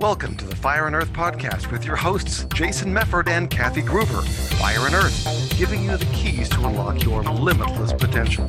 Welcome 0.00 0.34
to 0.38 0.46
the 0.46 0.56
Fire 0.56 0.86
and 0.86 0.96
Earth 0.96 1.12
podcast 1.12 1.70
with 1.70 1.84
your 1.84 1.94
hosts, 1.94 2.46
Jason 2.54 2.90
Mefford 2.90 3.28
and 3.28 3.50
Kathy 3.50 3.82
Gruver. 3.82 4.26
Fire 4.58 4.86
and 4.86 4.94
Earth, 4.94 5.58
giving 5.58 5.84
you 5.84 5.94
the 5.94 6.06
keys 6.06 6.48
to 6.48 6.64
unlock 6.64 7.04
your 7.04 7.22
limitless 7.22 7.92
potential. 7.92 8.48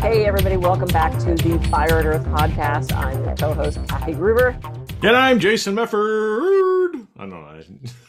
Hey, 0.00 0.26
everybody, 0.26 0.56
welcome 0.56 0.88
back 0.88 1.16
to 1.20 1.36
the 1.36 1.64
Fire 1.70 2.00
and 2.00 2.08
Earth 2.08 2.26
podcast. 2.26 2.92
I'm 2.92 3.22
your 3.22 3.36
co 3.36 3.54
host, 3.54 3.78
Kathy 3.86 4.14
Gruver. 4.14 4.60
And 5.04 5.16
I'm 5.16 5.38
Jason 5.38 5.76
Mefford. 5.76 7.06
I 7.16 7.20
don't 7.20 7.30
know. 7.30 7.62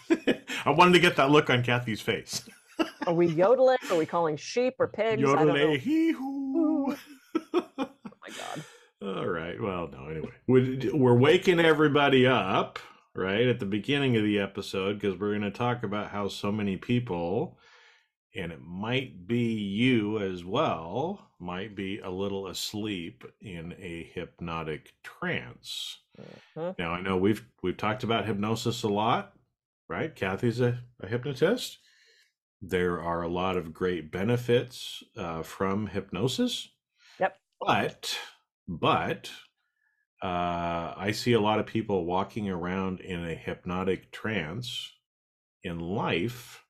I, 0.09 0.41
I 0.65 0.71
wanted 0.71 0.93
to 0.93 0.99
get 0.99 1.15
that 1.17 1.29
look 1.29 1.51
on 1.51 1.61
Kathy's 1.61 2.01
face. 2.01 2.43
Are 3.05 3.13
we 3.13 3.27
yodeling? 3.27 3.77
Are 3.91 3.97
we 3.97 4.07
calling 4.07 4.35
sheep 4.35 4.77
or 4.79 4.87
pigs? 4.87 5.21
Yodeling, 5.21 5.79
hee 5.79 6.11
hoo. 6.11 6.97
oh 7.53 7.59
my 7.77 8.29
god. 8.35 8.63
All 9.17 9.27
right. 9.27 9.59
Well, 9.59 9.89
no. 9.91 10.07
Anyway, 10.07 10.91
we're 10.93 11.17
waking 11.17 11.59
everybody 11.59 12.27
up 12.27 12.79
right 13.15 13.47
at 13.47 13.59
the 13.59 13.65
beginning 13.65 14.15
of 14.17 14.23
the 14.23 14.39
episode 14.39 14.99
because 14.99 15.19
we're 15.19 15.37
going 15.37 15.41
to 15.41 15.51
talk 15.51 15.83
about 15.83 16.11
how 16.11 16.27
so 16.27 16.51
many 16.51 16.77
people, 16.77 17.57
and 18.35 18.51
it 18.51 18.61
might 18.61 19.27
be 19.27 19.53
you 19.53 20.19
as 20.19 20.45
well, 20.45 21.27
might 21.39 21.75
be 21.75 21.99
a 21.99 22.09
little 22.09 22.47
asleep 22.47 23.23
in 23.41 23.73
a 23.79 24.09
hypnotic 24.13 24.93
trance. 25.03 25.97
Uh-huh. 26.17 26.73
Now, 26.77 26.91
I 26.91 27.01
know 27.01 27.17
we've 27.17 27.43
we've 27.63 27.77
talked 27.77 28.03
about 28.03 28.25
hypnosis 28.25 28.83
a 28.83 28.89
lot, 28.89 29.33
right? 29.87 30.15
Kathy's 30.15 30.61
a, 30.61 30.79
a 30.99 31.07
hypnotist. 31.07 31.79
There 32.61 33.01
are 33.01 33.21
a 33.21 33.29
lot 33.29 33.57
of 33.57 33.73
great 33.73 34.11
benefits 34.11 35.01
uh, 35.17 35.43
from 35.43 35.87
hypnosis. 35.87 36.69
Yep. 37.19 37.37
But 37.59 38.19
but 38.69 39.31
uh, 40.21 40.93
I 40.95 41.11
see 41.13 41.33
a 41.33 41.41
lot 41.41 41.59
of 41.59 41.65
people 41.65 42.05
walking 42.05 42.49
around 42.49 42.99
in 43.01 43.25
a 43.25 43.33
hypnotic 43.33 44.11
trance 44.11 44.93
in 45.63 45.79
life 45.79 46.63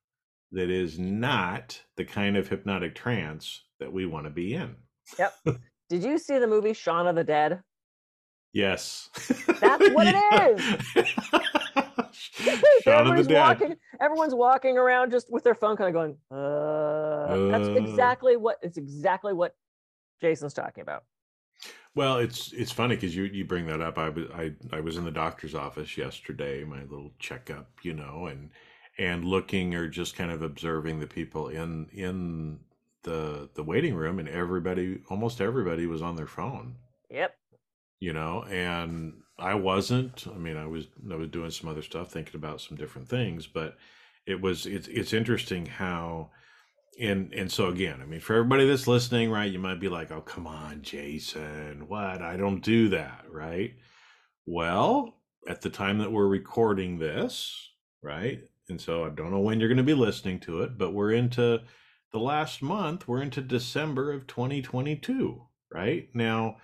that 0.51 0.69
is 0.69 0.97
not 0.97 1.79
the 1.97 2.05
kind 2.05 2.37
of 2.37 2.47
hypnotic 2.47 2.95
trance 2.95 3.65
that 3.79 3.91
we 3.91 4.05
want 4.05 4.25
to 4.25 4.31
be 4.31 4.55
in. 4.55 4.75
Yep. 5.17 5.33
Did 5.89 6.03
you 6.03 6.17
see 6.17 6.39
the 6.39 6.47
movie 6.47 6.73
Shaun 6.73 7.05
of 7.07 7.15
the 7.15 7.23
Dead? 7.23 7.61
Yes. 8.53 9.09
That's 9.59 9.89
what 9.89 10.07
it 10.07 10.57
is. 10.57 10.61
Shaun 12.83 13.01
of 13.01 13.07
everyone's 13.07 13.27
walking, 13.27 13.75
everyone's 13.99 14.33
walking 14.33 14.77
around 14.77 15.11
just 15.11 15.31
with 15.31 15.43
their 15.43 15.53
phone 15.53 15.75
kind 15.75 15.89
of 15.89 15.93
going, 15.93 16.17
uh, 16.31 16.35
uh, 16.35 17.47
that's 17.49 17.67
exactly 17.67 18.37
what 18.37 18.57
it's 18.61 18.77
exactly 18.77 19.33
what 19.33 19.55
Jason's 20.21 20.53
talking 20.53 20.81
about. 20.81 21.03
Well, 21.95 22.17
it's 22.17 22.53
it's 22.53 22.71
funny 22.71 22.95
because 22.95 23.15
you 23.15 23.23
you 23.23 23.45
bring 23.45 23.65
that 23.67 23.81
up. 23.81 23.97
I 23.97 24.09
was 24.09 24.25
I 24.33 24.53
I 24.71 24.79
was 24.79 24.97
in 24.97 25.05
the 25.05 25.11
doctor's 25.11 25.55
office 25.55 25.97
yesterday, 25.97 26.63
my 26.63 26.81
little 26.83 27.11
checkup, 27.19 27.67
you 27.81 27.93
know, 27.93 28.27
and 28.27 28.51
and 28.97 29.25
looking 29.25 29.73
or 29.75 29.87
just 29.87 30.15
kind 30.15 30.31
of 30.31 30.41
observing 30.41 30.99
the 30.99 31.07
people 31.07 31.49
in 31.49 31.87
in 31.91 32.59
the 33.03 33.49
the 33.55 33.63
waiting 33.63 33.95
room, 33.95 34.19
and 34.19 34.29
everybody, 34.29 35.01
almost 35.09 35.41
everybody, 35.41 35.87
was 35.87 36.01
on 36.01 36.15
their 36.15 36.27
phone. 36.27 36.75
Yep. 37.09 37.35
You 37.99 38.13
know, 38.13 38.43
and 38.43 39.21
I 39.37 39.55
wasn't. 39.55 40.25
I 40.27 40.37
mean, 40.37 40.57
I 40.57 40.67
was 40.67 40.87
I 41.11 41.15
was 41.15 41.29
doing 41.29 41.51
some 41.51 41.69
other 41.69 41.81
stuff, 41.81 42.11
thinking 42.11 42.35
about 42.35 42.61
some 42.61 42.77
different 42.77 43.09
things, 43.09 43.47
but 43.47 43.77
it 44.25 44.39
was 44.39 44.65
it's 44.65 44.87
it's 44.87 45.13
interesting 45.13 45.65
how 45.65 46.29
and 46.99 47.33
and 47.33 47.51
so 47.51 47.67
again, 47.67 47.99
I 48.01 48.05
mean, 48.05 48.19
for 48.19 48.35
everybody 48.35 48.67
that's 48.67 48.87
listening, 48.87 49.31
right, 49.31 49.51
you 49.51 49.59
might 49.59 49.79
be 49.79 49.89
like, 49.89 50.11
"Oh, 50.11 50.21
come 50.21 50.47
on, 50.47 50.81
Jason, 50.81 51.87
what? 51.87 52.21
I 52.21 52.37
don't 52.37 52.61
do 52.61 52.89
that, 52.89 53.25
right?" 53.29 53.73
Well, 54.45 55.15
at 55.47 55.61
the 55.61 55.69
time 55.69 55.99
that 55.99 56.11
we're 56.11 56.27
recording 56.27 56.99
this, 56.99 57.71
right, 58.01 58.41
and 58.67 58.79
so 58.81 59.05
I 59.05 59.09
don't 59.09 59.31
know 59.31 59.39
when 59.39 59.59
you're 59.59 59.69
going 59.69 59.77
to 59.77 59.83
be 59.83 59.93
listening 59.93 60.39
to 60.41 60.61
it, 60.61 60.77
but 60.77 60.93
we're 60.93 61.13
into 61.13 61.61
the 62.11 62.19
last 62.19 62.61
month. 62.61 63.07
We're 63.07 63.21
into 63.21 63.41
December 63.41 64.11
of 64.11 64.27
2022, 64.27 65.41
right 65.73 66.09
now. 66.13 66.57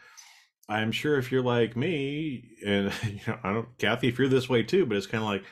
I'm 0.68 0.91
sure 0.91 1.18
if 1.18 1.31
you're 1.31 1.44
like 1.44 1.75
me, 1.78 2.50
and 2.66 2.91
you 3.03 3.19
know, 3.28 3.40
I 3.44 3.53
don't, 3.53 3.78
Kathy, 3.78 4.07
if 4.09 4.19
you're 4.19 4.28
this 4.28 4.50
way 4.50 4.63
too, 4.63 4.85
but 4.85 4.97
it's 4.97 5.07
kind 5.07 5.24
of 5.24 5.29
like 5.29 5.44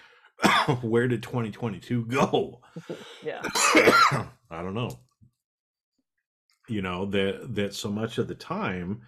where 0.81 1.07
did 1.07 1.23
2022 1.23 2.05
go? 2.05 2.61
yeah. 3.23 3.41
I 4.49 4.61
don't 4.61 4.73
know. 4.73 4.99
You 6.69 6.81
know, 6.81 7.05
that 7.07 7.55
that 7.55 7.73
so 7.73 7.91
much 7.91 8.17
of 8.17 8.27
the 8.27 8.35
time, 8.35 9.01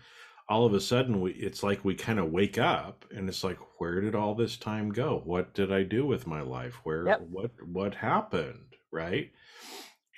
all 0.49 0.65
of 0.65 0.73
a 0.73 0.81
sudden 0.81 1.21
we 1.21 1.31
it's 1.31 1.63
like 1.63 1.85
we 1.85 1.95
kind 1.95 2.19
of 2.19 2.31
wake 2.31 2.57
up 2.57 3.05
and 3.15 3.29
it's 3.29 3.43
like, 3.43 3.57
where 3.79 4.01
did 4.01 4.15
all 4.15 4.35
this 4.35 4.57
time 4.57 4.91
go? 4.91 5.21
What 5.23 5.53
did 5.53 5.71
I 5.71 5.83
do 5.83 6.05
with 6.05 6.27
my 6.27 6.41
life? 6.41 6.75
Where 6.83 7.07
yep. 7.07 7.21
what 7.29 7.51
what 7.65 7.95
happened? 7.95 8.75
Right. 8.91 9.31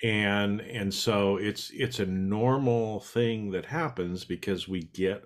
And 0.02 0.60
and 0.60 0.92
so 0.92 1.36
it's 1.36 1.70
it's 1.72 2.00
a 2.00 2.06
normal 2.06 3.00
thing 3.00 3.50
that 3.52 3.66
happens 3.66 4.24
because 4.24 4.68
we 4.68 4.82
get 4.82 5.22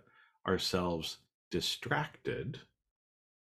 ourselves 0.47 1.19
distracted 1.51 2.61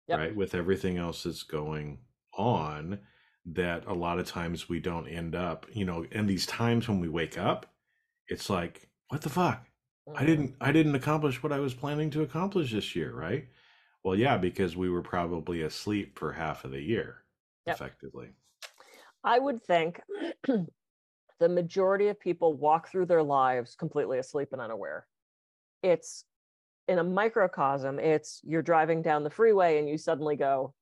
yep. 0.07 0.19
right 0.19 0.35
with 0.35 0.55
everything 0.55 0.97
else 0.97 1.23
that's 1.23 1.43
going 1.43 1.99
on 2.37 2.99
that 3.45 3.85
a 3.85 3.93
lot 3.93 4.19
of 4.19 4.27
times 4.27 4.67
we 4.67 4.79
don't 4.79 5.07
end 5.07 5.35
up, 5.35 5.65
you 5.71 5.85
know, 5.85 6.05
in 6.11 6.25
these 6.25 6.45
times 6.45 6.87
when 6.87 6.99
we 6.99 7.09
wake 7.09 7.37
up, 7.37 7.67
it's 8.27 8.49
like, 8.49 8.89
what 9.09 9.21
the 9.21 9.29
fuck? 9.29 9.65
I 10.07 10.11
mm-hmm. 10.11 10.25
didn't 10.25 10.55
I 10.61 10.71
didn't 10.71 10.95
accomplish 10.95 11.41
what 11.41 11.51
I 11.51 11.59
was 11.59 11.73
planning 11.73 12.09
to 12.11 12.21
accomplish 12.21 12.71
this 12.71 12.95
year, 12.95 13.13
right? 13.13 13.47
Well, 14.03 14.15
yeah, 14.15 14.37
because 14.37 14.77
we 14.77 14.89
were 14.89 15.01
probably 15.01 15.61
asleep 15.61 16.17
for 16.17 16.31
half 16.31 16.63
of 16.63 16.71
the 16.71 16.81
year, 16.81 17.23
yep. 17.65 17.75
effectively. 17.75 18.29
I 19.23 19.39
would 19.39 19.63
think 19.63 19.99
the 21.39 21.49
majority 21.49 22.09
of 22.09 22.19
people 22.19 22.53
walk 22.53 22.91
through 22.91 23.07
their 23.07 23.23
lives 23.23 23.75
completely 23.75 24.19
asleep 24.19 24.49
and 24.51 24.61
unaware. 24.61 25.07
It's 25.81 26.25
in 26.87 26.99
a 26.99 27.03
microcosm, 27.03 27.97
it's 27.97 28.41
you're 28.43 28.61
driving 28.61 29.01
down 29.01 29.23
the 29.23 29.29
freeway 29.31 29.79
and 29.79 29.89
you 29.89 29.97
suddenly 29.97 30.35
go, 30.35 30.73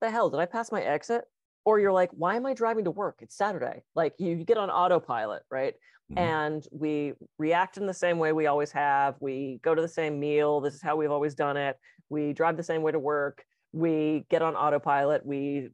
the 0.00 0.10
hell 0.10 0.30
did 0.30 0.40
I 0.40 0.46
pass 0.46 0.72
my 0.72 0.82
exit? 0.82 1.24
Or 1.64 1.78
you're 1.78 1.92
like, 1.92 2.10
why 2.12 2.36
am 2.36 2.46
I 2.46 2.54
driving 2.54 2.84
to 2.84 2.90
work? 2.90 3.18
It's 3.20 3.36
Saturday. 3.36 3.82
Like 3.94 4.14
you, 4.18 4.30
you 4.30 4.44
get 4.44 4.56
on 4.56 4.70
autopilot, 4.70 5.42
right? 5.50 5.74
Mm-hmm. 6.10 6.18
And 6.18 6.66
we 6.70 7.12
react 7.38 7.76
in 7.76 7.86
the 7.86 7.94
same 7.94 8.18
way 8.18 8.32
we 8.32 8.46
always 8.46 8.72
have. 8.72 9.16
We 9.20 9.60
go 9.62 9.74
to 9.74 9.82
the 9.82 9.88
same 9.88 10.18
meal. 10.18 10.60
This 10.60 10.74
is 10.74 10.82
how 10.82 10.96
we've 10.96 11.10
always 11.10 11.34
done 11.34 11.56
it. 11.56 11.76
We 12.08 12.32
drive 12.32 12.56
the 12.56 12.62
same 12.62 12.82
way 12.82 12.92
to 12.92 12.98
work. 12.98 13.44
We 13.72 14.24
get 14.30 14.40
on 14.40 14.54
autopilot. 14.54 15.26
We 15.26 15.68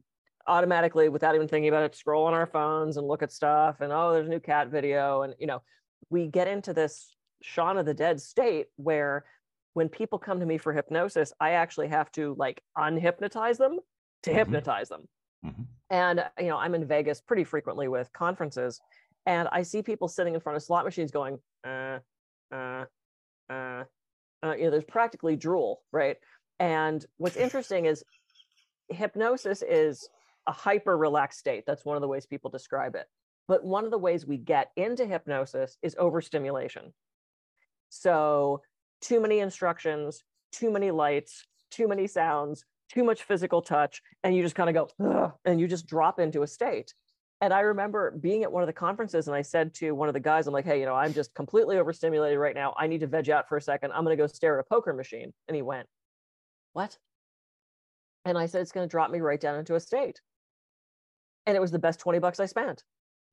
automatically, 0.47 1.07
without 1.07 1.35
even 1.35 1.47
thinking 1.47 1.69
about 1.69 1.83
it, 1.83 1.95
scroll 1.95 2.25
on 2.25 2.33
our 2.33 2.47
phones 2.47 2.97
and 2.97 3.07
look 3.07 3.23
at 3.23 3.31
stuff. 3.31 3.79
And 3.79 3.93
oh, 3.93 4.11
there's 4.11 4.27
a 4.27 4.29
new 4.29 4.41
cat 4.41 4.67
video. 4.67 5.21
And 5.21 5.33
you 5.39 5.47
know, 5.47 5.61
we 6.09 6.27
get 6.27 6.47
into 6.47 6.73
this 6.73 7.15
Shaun 7.41 7.77
of 7.77 7.85
the 7.85 7.93
Dead 7.93 8.19
state 8.19 8.67
where 8.75 9.23
when 9.73 9.89
people 9.89 10.19
come 10.19 10.39
to 10.39 10.45
me 10.45 10.57
for 10.57 10.73
hypnosis, 10.73 11.31
I 11.39 11.51
actually 11.51 11.87
have 11.89 12.11
to 12.13 12.35
like 12.37 12.61
unhypnotize 12.77 13.57
them 13.57 13.79
to 14.25 14.31
mm-hmm. 14.31 14.39
hypnotize 14.39 14.89
them. 14.89 15.07
Mm-hmm. 15.45 15.61
And 15.89 16.19
uh, 16.19 16.29
you 16.39 16.47
know, 16.47 16.57
I'm 16.57 16.75
in 16.75 16.85
Vegas 16.85 17.21
pretty 17.21 17.43
frequently 17.43 17.87
with 17.87 18.11
conferences, 18.13 18.81
and 19.25 19.47
I 19.51 19.61
see 19.61 19.81
people 19.81 20.07
sitting 20.07 20.33
in 20.33 20.39
front 20.39 20.57
of 20.57 20.63
slot 20.63 20.83
machines 20.85 21.11
going, 21.11 21.39
uh, 21.65 21.99
uh, 22.51 22.85
uh, 23.49 23.83
uh, 24.43 24.53
you 24.55 24.65
know, 24.65 24.71
there's 24.71 24.83
practically 24.83 25.35
drool, 25.35 25.81
right? 25.91 26.17
And 26.59 27.05
what's 27.17 27.35
interesting 27.35 27.85
is 27.85 28.03
hypnosis 28.89 29.61
is 29.61 30.07
a 30.47 30.51
hyper 30.51 30.97
relaxed 30.97 31.39
state. 31.39 31.63
That's 31.65 31.85
one 31.85 31.97
of 31.97 32.01
the 32.01 32.07
ways 32.07 32.25
people 32.25 32.51
describe 32.51 32.95
it. 32.95 33.07
But 33.47 33.63
one 33.63 33.85
of 33.85 33.91
the 33.91 33.97
ways 33.97 34.25
we 34.25 34.37
get 34.37 34.71
into 34.75 35.05
hypnosis 35.05 35.77
is 35.81 35.95
overstimulation. 35.99 36.93
So, 37.89 38.61
too 39.01 39.19
many 39.19 39.39
instructions, 39.39 40.23
too 40.51 40.71
many 40.71 40.91
lights, 40.91 41.45
too 41.69 41.87
many 41.87 42.07
sounds, 42.07 42.65
too 42.89 43.03
much 43.03 43.23
physical 43.23 43.61
touch 43.61 44.01
and 44.23 44.35
you 44.35 44.43
just 44.43 44.55
kind 44.55 44.75
of 44.75 44.89
go 44.97 45.33
and 45.45 45.59
you 45.59 45.67
just 45.67 45.87
drop 45.87 46.19
into 46.19 46.43
a 46.43 46.47
state. 46.47 46.93
And 47.41 47.53
i 47.53 47.59
remember 47.59 48.11
being 48.11 48.43
at 48.43 48.51
one 48.51 48.63
of 48.63 48.67
the 48.67 48.73
conferences 48.73 49.27
and 49.27 49.35
i 49.35 49.41
said 49.41 49.73
to 49.75 49.91
one 49.91 50.07
of 50.07 50.13
the 50.13 50.19
guys 50.21 50.47
i'm 50.47 50.53
like 50.53 50.65
hey 50.65 50.79
you 50.79 50.85
know 50.85 50.95
i'm 50.95 51.13
just 51.13 51.33
completely 51.33 51.77
overstimulated 51.77 52.39
right 52.39 52.55
now. 52.55 52.73
I 52.77 52.87
need 52.87 53.01
to 53.01 53.07
veg 53.07 53.29
out 53.29 53.49
for 53.49 53.57
a 53.57 53.61
second. 53.61 53.91
I'm 53.91 54.03
going 54.05 54.17
to 54.17 54.23
go 54.23 54.27
stare 54.27 54.57
at 54.57 54.65
a 54.65 54.69
poker 54.69 54.93
machine. 54.93 55.33
And 55.47 55.55
he 55.55 55.61
went 55.61 55.87
what? 56.73 56.97
And 58.23 58.37
i 58.37 58.45
said 58.45 58.61
it's 58.61 58.71
going 58.71 58.87
to 58.87 58.91
drop 58.91 59.11
me 59.11 59.19
right 59.19 59.39
down 59.39 59.59
into 59.59 59.75
a 59.75 59.79
state. 59.79 60.21
And 61.45 61.55
it 61.55 61.59
was 61.59 61.71
the 61.71 61.79
best 61.79 61.99
20 61.99 62.19
bucks 62.19 62.39
i 62.39 62.45
spent. 62.45 62.83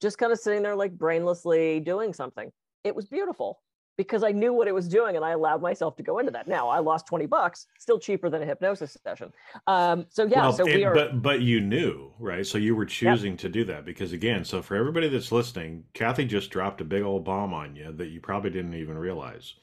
Just 0.00 0.18
kind 0.18 0.32
of 0.32 0.38
sitting 0.38 0.62
there 0.62 0.76
like 0.76 0.96
brainlessly 0.96 1.82
doing 1.82 2.12
something. 2.12 2.50
It 2.84 2.94
was 2.94 3.06
beautiful 3.06 3.60
because 3.96 4.22
I 4.22 4.32
knew 4.32 4.52
what 4.52 4.68
it 4.68 4.72
was 4.72 4.88
doing 4.88 5.16
and 5.16 5.24
I 5.24 5.30
allowed 5.32 5.60
myself 5.60 5.96
to 5.96 6.02
go 6.02 6.18
into 6.18 6.32
that. 6.32 6.48
Now 6.48 6.68
I 6.68 6.78
lost 6.78 7.06
20 7.06 7.26
bucks, 7.26 7.66
still 7.78 7.98
cheaper 7.98 8.30
than 8.30 8.42
a 8.42 8.46
hypnosis 8.46 8.96
session. 9.04 9.32
Um, 9.66 10.06
so 10.08 10.24
yeah, 10.24 10.42
well, 10.42 10.52
so 10.52 10.64
we 10.64 10.84
are. 10.84 10.94
But, 10.94 11.22
but 11.22 11.40
you 11.42 11.60
knew, 11.60 12.12
right? 12.18 12.46
So 12.46 12.58
you 12.58 12.74
were 12.74 12.86
choosing 12.86 13.32
yep. 13.32 13.40
to 13.40 13.48
do 13.48 13.64
that 13.66 13.84
because 13.84 14.12
again, 14.12 14.44
so 14.44 14.62
for 14.62 14.76
everybody 14.76 15.08
that's 15.08 15.32
listening, 15.32 15.84
Kathy 15.92 16.24
just 16.24 16.50
dropped 16.50 16.80
a 16.80 16.84
big 16.84 17.02
old 17.02 17.24
bomb 17.24 17.52
on 17.52 17.76
you 17.76 17.92
that 17.92 18.08
you 18.08 18.20
probably 18.20 18.50
didn't 18.50 18.74
even 18.74 18.96
realize. 18.98 19.54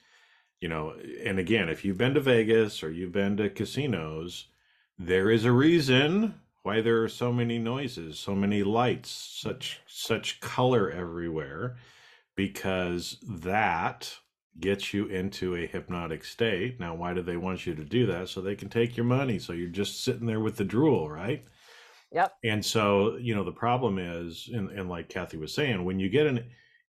you 0.61 0.67
know, 0.69 0.93
and 1.25 1.39
again, 1.39 1.69
if 1.69 1.85
you've 1.85 1.97
been 1.97 2.13
to 2.13 2.19
Vegas 2.19 2.83
or 2.83 2.91
you've 2.91 3.11
been 3.13 3.37
to 3.37 3.49
casinos, 3.49 4.47
there 4.97 5.31
is 5.31 5.45
a 5.45 5.51
reason 5.51 6.35
why 6.63 6.81
there 6.81 7.01
are 7.03 7.09
so 7.09 7.31
many 7.31 7.57
noises, 7.57 8.19
so 8.19 8.35
many 8.35 8.63
lights, 8.63 9.09
such 9.09 9.81
such 9.87 10.39
color 10.41 10.91
everywhere 10.91 11.77
because 12.39 13.17
that 13.27 14.09
gets 14.61 14.93
you 14.93 15.07
into 15.07 15.57
a 15.57 15.67
hypnotic 15.67 16.23
state. 16.23 16.79
Now, 16.79 16.95
why 16.95 17.13
do 17.13 17.21
they 17.21 17.35
want 17.35 17.65
you 17.65 17.75
to 17.75 17.83
do 17.83 18.05
that? 18.05 18.29
So 18.29 18.39
they 18.39 18.55
can 18.55 18.69
take 18.69 18.95
your 18.95 19.05
money. 19.05 19.39
So 19.39 19.51
you're 19.51 19.67
just 19.67 20.05
sitting 20.05 20.25
there 20.25 20.39
with 20.39 20.55
the 20.55 20.63
drool, 20.63 21.09
right? 21.09 21.43
Yep. 22.13 22.31
And 22.45 22.65
so, 22.65 23.17
you 23.17 23.35
know, 23.35 23.43
the 23.43 23.51
problem 23.51 23.99
is, 23.99 24.49
and, 24.53 24.69
and 24.69 24.87
like 24.87 25.09
Kathy 25.09 25.35
was 25.35 25.53
saying, 25.53 25.83
when 25.83 25.99
you 25.99 26.07
get 26.07 26.27
in, 26.27 26.45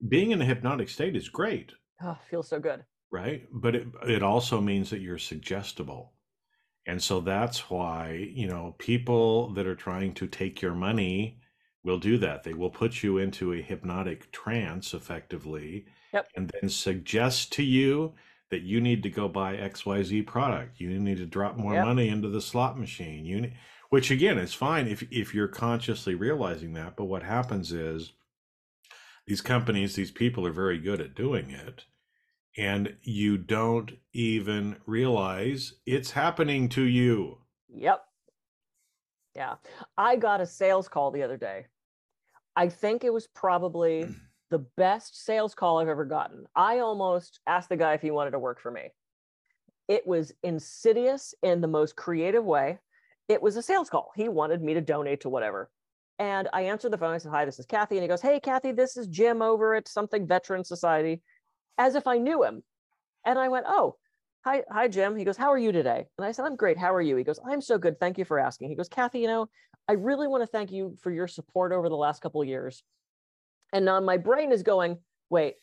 being 0.07 0.31
in 0.31 0.41
a 0.41 0.45
hypnotic 0.45 0.89
state 0.89 1.17
is 1.17 1.29
great. 1.29 1.73
Oh, 2.01 2.17
feels 2.31 2.49
so 2.49 2.61
good. 2.61 2.85
Right. 3.11 3.49
But 3.53 3.75
it, 3.75 3.89
it 4.07 4.23
also 4.23 4.61
means 4.61 4.89
that 4.91 5.01
you're 5.01 5.19
suggestible. 5.19 6.13
And 6.87 7.03
so 7.03 7.19
that's 7.19 7.69
why, 7.69 8.31
you 8.33 8.47
know, 8.47 8.77
people 8.79 9.53
that 9.55 9.67
are 9.67 9.75
trying 9.75 10.15
to 10.15 10.29
take 10.29 10.63
your 10.63 10.77
money 10.77 11.41
will 11.83 11.99
do 11.99 12.19
that. 12.19 12.43
They 12.43 12.55
will 12.55 12.71
put 12.71 13.03
you 13.03 13.19
into 13.19 13.53
a 13.53 13.63
hypnotic 13.63 14.31
trance 14.33 14.93
effectively 14.95 15.87
Yep. 16.13 16.29
and 16.37 16.51
then 16.61 16.69
suggest 16.69 17.53
to 17.53 17.63
you 17.63 18.15
that 18.51 18.63
you 18.63 18.81
need 18.81 19.03
to 19.05 19.11
go 19.11 19.29
buy 19.29 19.57
XYZ 19.57 20.23
product. 20.27 20.81
You 20.81 20.99
need 20.99 21.19
to 21.19 21.27
drop 21.27 21.57
more 21.57 21.75
Yep. 21.75 21.85
money 21.87 22.09
into 22.09 22.29
the 22.29 22.41
slot 22.41 22.79
machine. 22.79 23.25
You 23.25 23.41
ne- 23.43 23.57
which 23.91 24.11
again 24.11 24.39
is 24.39 24.55
fine 24.55 24.87
if 24.87 25.03
if 25.11 25.35
you're 25.35 25.49
consciously 25.49 26.15
realizing 26.15 26.73
that, 26.75 26.97
but 26.97 27.05
what 27.07 27.23
happens 27.23 27.73
is 27.73 28.13
these 29.27 29.41
companies, 29.41 29.95
these 29.95 30.11
people 30.11 30.47
are 30.47 30.53
very 30.53 30.79
good 30.79 31.01
at 31.01 31.15
doing 31.15 31.51
it 31.51 31.85
and 32.57 32.97
you 33.03 33.39
don't 33.39 33.93
even 34.13 34.77
realize 34.87 35.75
it's 35.87 36.11
happening 36.13 36.69
to 36.69 36.83
you. 36.83 37.39
Yep. 37.69 38.05
Yeah. 39.35 39.57
I 39.97 40.17
got 40.17 40.41
a 40.41 40.47
sales 40.47 40.89
call 40.89 41.11
the 41.11 41.23
other 41.23 41.37
day. 41.37 41.67
I 42.57 42.69
think 42.69 43.05
it 43.05 43.13
was 43.13 43.27
probably 43.29 44.05
mm. 44.05 44.15
the 44.51 44.59
best 44.77 45.25
sales 45.25 45.55
call 45.55 45.79
I've 45.79 45.89
ever 45.89 46.05
gotten. 46.05 46.45
I 46.55 46.81
almost 46.81 47.41
asked 47.47 47.69
the 47.69 47.77
guy 47.77 47.95
if 47.95 48.03
he 48.03 48.11
wanted 48.11 48.33
to 48.33 48.39
work 48.39 48.61
for 48.61 48.71
me. 48.71 48.91
It 49.89 50.07
was 50.07 50.33
insidious 50.43 51.35
in 51.43 51.61
the 51.61 51.69
most 51.69 51.97
creative 51.97 52.45
way. 52.45 52.79
It 53.29 53.43
was 53.43 53.57
a 53.57 53.63
sales 53.63 53.91
call. 53.91 54.11
He 54.17 54.29
wanted 54.29 54.63
me 54.63 54.75
to 54.75 54.81
donate 54.81 55.21
to 55.23 55.29
whatever. 55.29 55.71
And 56.19 56.49
I 56.53 56.63
answered 56.63 56.93
the 56.93 56.99
phone. 56.99 57.15
I 57.15 57.19
said, 57.19 57.31
Hi, 57.31 57.45
this 57.45 57.59
is 57.59 57.67
Kathy. 57.67 57.97
And 57.97 58.03
he 58.03 58.09
goes, 58.09 58.21
Hey, 58.21 58.41
Kathy, 58.41 58.73
this 58.73 58.97
is 58.97 59.07
Jim 59.07 59.41
over 59.41 59.75
at 59.75 59.89
something 59.89 60.27
Veteran 60.27 60.65
Society, 60.65 61.23
as 61.79 61.95
if 61.95 62.07
I 62.07 62.19
knew 62.19 62.45
him. 62.45 62.63
And 63.25 63.39
I 63.39 63.49
went, 63.49 63.67
Oh, 63.69 63.97
hi, 64.45 64.63
hi, 64.71 64.89
Jim. 64.89 65.17
He 65.17 65.25
goes, 65.25 65.37
How 65.37 65.51
are 65.51 65.59
you 65.59 65.73
today? 65.73 66.07
And 66.19 66.25
I 66.25 66.33
said, 66.33 66.45
I'm 66.45 66.57
great. 66.57 66.79
How 66.79 66.95
are 66.95 67.03
you? 67.03 67.17
He 67.17 67.25
goes, 67.25 67.41
I'm 67.47 67.61
so 67.61 67.79
good. 67.79 67.99
Thank 68.01 68.19
you 68.19 68.25
for 68.25 68.39
asking. 68.39 68.69
He 68.69 68.75
goes, 68.75 68.89
Kathy, 68.89 69.21
you 69.21 69.27
know, 69.27 69.49
I 69.89 69.93
really 69.93 70.29
want 70.29 70.43
to 70.43 70.47
thank 70.47 70.73
you 70.73 70.97
for 71.01 71.11
your 71.11 71.27
support 71.27 71.73
over 71.73 71.89
the 71.89 71.97
last 71.97 72.23
couple 72.23 72.43
years. 72.45 72.83
And 73.73 73.85
now 73.85 74.01
my 74.01 74.17
brain 74.17 74.53
is 74.53 74.63
going, 74.63 74.99
wait, 75.29 75.55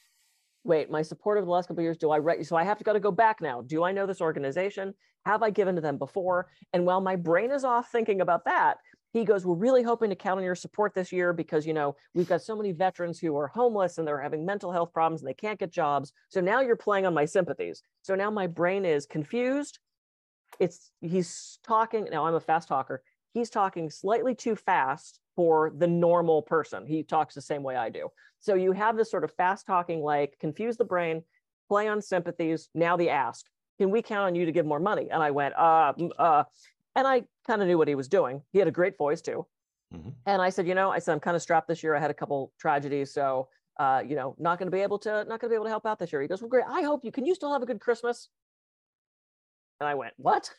wait, 0.63 0.89
my 0.89 1.01
support 1.01 1.37
over 1.37 1.45
the 1.45 1.51
last 1.51 1.67
couple 1.67 1.83
years, 1.83 1.97
do 1.97 2.11
I 2.11 2.19
write? 2.19 2.45
So 2.45 2.55
I 2.55 2.63
have 2.63 2.77
to 2.77 2.83
got 2.83 2.93
to 2.93 2.99
go 2.99 3.11
back 3.11 3.41
now. 3.41 3.61
Do 3.61 3.83
I 3.83 3.91
know 3.91 4.05
this 4.05 4.21
organization? 4.21 4.93
Have 5.25 5.43
I 5.43 5.49
given 5.49 5.75
to 5.75 5.81
them 5.81 5.97
before? 5.97 6.47
And 6.73 6.85
while 6.85 7.01
my 7.01 7.15
brain 7.15 7.51
is 7.51 7.65
off 7.65 7.91
thinking 7.91 8.21
about 8.21 8.45
that, 8.45 8.77
he 9.17 9.25
goes, 9.25 9.45
We're 9.45 9.55
really 9.55 9.83
hoping 9.83 10.09
to 10.09 10.15
count 10.15 10.37
on 10.37 10.43
your 10.43 10.55
support 10.55 10.93
this 10.93 11.11
year 11.11 11.33
because, 11.33 11.65
you 11.65 11.73
know, 11.73 11.95
we've 12.13 12.27
got 12.27 12.41
so 12.41 12.55
many 12.55 12.71
veterans 12.71 13.19
who 13.19 13.35
are 13.37 13.47
homeless 13.47 13.97
and 13.97 14.07
they're 14.07 14.21
having 14.21 14.45
mental 14.45 14.71
health 14.71 14.93
problems 14.93 15.21
and 15.21 15.29
they 15.29 15.33
can't 15.33 15.59
get 15.59 15.71
jobs. 15.71 16.13
So 16.29 16.41
now 16.41 16.61
you're 16.61 16.75
playing 16.75 17.05
on 17.05 17.13
my 17.13 17.25
sympathies. 17.25 17.83
So 18.01 18.15
now 18.15 18.29
my 18.29 18.47
brain 18.47 18.85
is 18.85 19.05
confused. 19.05 19.79
It's, 20.59 20.91
he's 21.01 21.59
talking. 21.65 22.07
Now 22.11 22.25
I'm 22.25 22.35
a 22.35 22.39
fast 22.39 22.67
talker. 22.67 23.03
He's 23.33 23.49
talking 23.49 23.89
slightly 23.89 24.33
too 24.33 24.55
fast 24.55 25.19
for 25.35 25.71
the 25.77 25.87
normal 25.87 26.41
person. 26.41 26.85
He 26.85 27.03
talks 27.03 27.35
the 27.35 27.41
same 27.41 27.63
way 27.63 27.75
I 27.75 27.89
do. 27.89 28.09
So 28.39 28.55
you 28.55 28.71
have 28.71 28.97
this 28.97 29.11
sort 29.11 29.23
of 29.23 29.31
fast 29.33 29.65
talking, 29.65 30.01
like 30.01 30.37
confuse 30.39 30.77
the 30.77 30.85
brain, 30.85 31.23
play 31.67 31.87
on 31.87 32.01
sympathies. 32.01 32.69
Now 32.73 32.97
the 32.97 33.09
ask, 33.09 33.45
can 33.77 33.91
we 33.91 34.01
count 34.01 34.25
on 34.25 34.35
you 34.35 34.45
to 34.45 34.51
give 34.51 34.65
more 34.65 34.79
money? 34.79 35.09
And 35.11 35.21
I 35.21 35.31
went, 35.31 35.55
uh, 35.55 35.93
uh, 36.17 36.43
and 36.97 37.07
I 37.07 37.23
kind 37.45 37.61
of 37.61 37.67
knew 37.67 37.77
what 37.77 37.87
he 37.87 37.95
was 37.95 38.07
doing. 38.09 38.41
He 38.51 38.59
had 38.59 38.67
a 38.67 38.71
great 38.71 38.97
voice 38.97 39.21
too. 39.21 39.45
Mhm. 39.93 40.15
And 40.25 40.41
I 40.41 40.49
said, 40.49 40.67
you 40.67 40.73
know, 40.73 40.89
I 40.89 40.99
said, 40.99 41.13
I'm 41.13 41.19
kind 41.19 41.35
of 41.35 41.41
strapped 41.41 41.67
this 41.67 41.83
year. 41.83 41.95
I 41.95 41.99
had 41.99 42.11
a 42.11 42.13
couple 42.13 42.51
tragedies. 42.59 43.13
So, 43.13 43.49
uh, 43.79 44.01
you 44.05 44.15
know, 44.15 44.35
not 44.39 44.57
going 44.57 44.65
to 44.65 44.75
be 44.75 44.81
able 44.81 44.97
to, 44.99 45.23
not 45.25 45.39
going 45.39 45.41
to 45.41 45.49
be 45.49 45.55
able 45.55 45.65
to 45.65 45.69
help 45.69 45.85
out 45.85 45.99
this 45.99 46.11
year. 46.11 46.21
He 46.23 46.27
goes, 46.27 46.41
well, 46.41 46.49
great. 46.49 46.65
I 46.67 46.81
hope 46.81 47.05
you, 47.05 47.11
can 47.11 47.25
you 47.25 47.35
still 47.35 47.53
have 47.53 47.61
a 47.61 47.67
good 47.67 47.79
Christmas? 47.79 48.29
And 49.79 49.87
I 49.87 49.93
went, 49.93 50.13
what? 50.17 50.51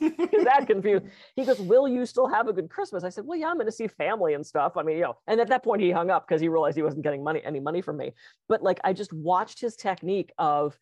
That 0.00 0.64
confused? 0.66 1.06
He 1.34 1.46
goes, 1.46 1.58
will 1.58 1.88
you 1.88 2.04
still 2.04 2.28
have 2.28 2.46
a 2.46 2.52
good 2.52 2.68
Christmas? 2.68 3.02
I 3.02 3.08
said, 3.08 3.24
well, 3.24 3.38
yeah, 3.38 3.48
I'm 3.48 3.56
going 3.56 3.66
to 3.66 3.72
see 3.72 3.86
family 3.86 4.34
and 4.34 4.46
stuff. 4.46 4.76
I 4.76 4.82
mean, 4.82 4.98
you 4.98 5.02
know, 5.02 5.16
and 5.26 5.40
at 5.40 5.48
that 5.48 5.64
point 5.64 5.80
he 5.80 5.90
hung 5.90 6.10
up 6.10 6.28
because 6.28 6.42
he 6.42 6.48
realized 6.48 6.76
he 6.76 6.82
wasn't 6.82 7.04
getting 7.04 7.24
money, 7.24 7.40
any 7.42 7.58
money 7.58 7.80
from 7.80 7.96
me. 7.96 8.12
But 8.50 8.62
like, 8.62 8.80
I 8.84 8.92
just 8.92 9.14
watched 9.14 9.62
his 9.62 9.76
technique 9.76 10.30
of 10.36 10.78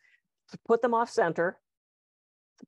put 0.66 0.82
them 0.82 0.92
off 0.92 1.08
center, 1.08 1.60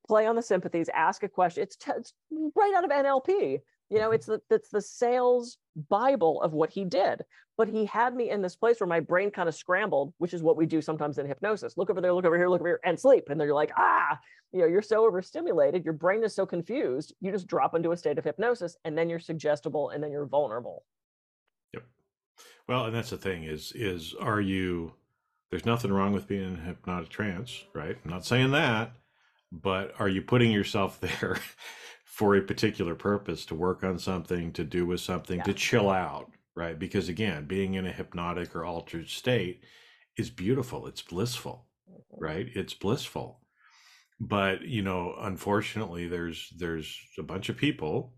play 0.06 0.26
on 0.26 0.36
the 0.36 0.42
sympathies, 0.42 0.88
ask 0.94 1.22
a 1.22 1.28
question. 1.28 1.62
It's, 1.62 1.76
t- 1.76 1.92
it's 1.96 2.12
right 2.30 2.74
out 2.76 2.84
of 2.84 2.90
NLP. 2.90 3.60
You 3.90 3.98
know, 3.98 4.10
it's 4.10 4.26
the 4.26 4.40
it's 4.50 4.68
the 4.68 4.82
sales 4.82 5.56
bible 5.88 6.42
of 6.42 6.52
what 6.52 6.70
he 6.70 6.84
did. 6.84 7.22
But 7.56 7.68
he 7.68 7.86
had 7.86 8.14
me 8.14 8.30
in 8.30 8.40
this 8.40 8.54
place 8.54 8.78
where 8.78 8.86
my 8.86 9.00
brain 9.00 9.30
kind 9.30 9.48
of 9.48 9.54
scrambled, 9.54 10.12
which 10.18 10.32
is 10.32 10.42
what 10.42 10.56
we 10.56 10.66
do 10.66 10.80
sometimes 10.80 11.18
in 11.18 11.26
hypnosis. 11.26 11.76
Look 11.76 11.90
over 11.90 12.00
there, 12.00 12.12
look 12.12 12.24
over 12.24 12.36
here, 12.36 12.48
look 12.48 12.60
over 12.60 12.68
here, 12.68 12.80
and 12.84 13.00
sleep. 13.00 13.24
And 13.30 13.40
then 13.40 13.46
you're 13.46 13.54
like, 13.54 13.72
ah, 13.76 14.18
you 14.52 14.60
know, 14.60 14.66
you're 14.66 14.82
so 14.82 15.04
overstimulated, 15.04 15.84
your 15.84 15.94
brain 15.94 16.22
is 16.22 16.34
so 16.34 16.46
confused, 16.46 17.14
you 17.20 17.32
just 17.32 17.46
drop 17.46 17.74
into 17.74 17.90
a 17.90 17.96
state 17.96 18.16
of 18.16 18.24
hypnosis, 18.24 18.76
and 18.84 18.96
then 18.96 19.10
you're 19.10 19.18
suggestible, 19.18 19.90
and 19.90 20.02
then 20.02 20.12
you're 20.12 20.26
vulnerable. 20.26 20.84
Yep. 21.74 21.84
Well, 22.68 22.84
and 22.86 22.94
that's 22.94 23.10
the 23.10 23.18
thing 23.18 23.44
is 23.44 23.72
is 23.74 24.14
are 24.20 24.40
you 24.40 24.92
there's 25.50 25.66
nothing 25.66 25.92
wrong 25.92 26.12
with 26.12 26.28
being 26.28 26.44
in 26.44 26.56
a 26.56 26.66
hypnotic 26.66 27.08
trance, 27.08 27.64
right? 27.74 27.96
I'm 28.04 28.10
not 28.10 28.24
saying 28.24 28.50
that, 28.52 28.92
but 29.50 29.92
are 29.98 30.08
you 30.08 30.22
putting 30.22 30.50
yourself 30.50 31.00
there 31.20 31.38
for 32.04 32.36
a 32.36 32.42
particular 32.42 32.94
purpose 32.94 33.46
to 33.46 33.54
work 33.54 33.84
on 33.84 33.98
something, 33.98 34.52
to 34.52 34.64
do 34.64 34.84
with 34.86 35.00
something, 35.00 35.40
to 35.42 35.54
chill 35.54 35.88
out, 35.90 36.30
right? 36.56 36.78
Because 36.78 37.08
again, 37.08 37.46
being 37.46 37.74
in 37.74 37.86
a 37.86 37.92
hypnotic 37.92 38.56
or 38.56 38.64
altered 38.64 39.08
state 39.08 39.62
is 40.16 40.30
beautiful, 40.30 40.86
it's 40.86 41.02
blissful, 41.02 41.66
mm-hmm. 41.88 42.24
right? 42.24 42.46
It's 42.54 42.74
blissful. 42.74 43.40
But, 44.20 44.62
you 44.62 44.82
know, 44.82 45.14
unfortunately 45.20 46.08
there's 46.08 46.52
there's 46.56 46.98
a 47.18 47.22
bunch 47.22 47.48
of 47.48 47.56
people, 47.56 48.14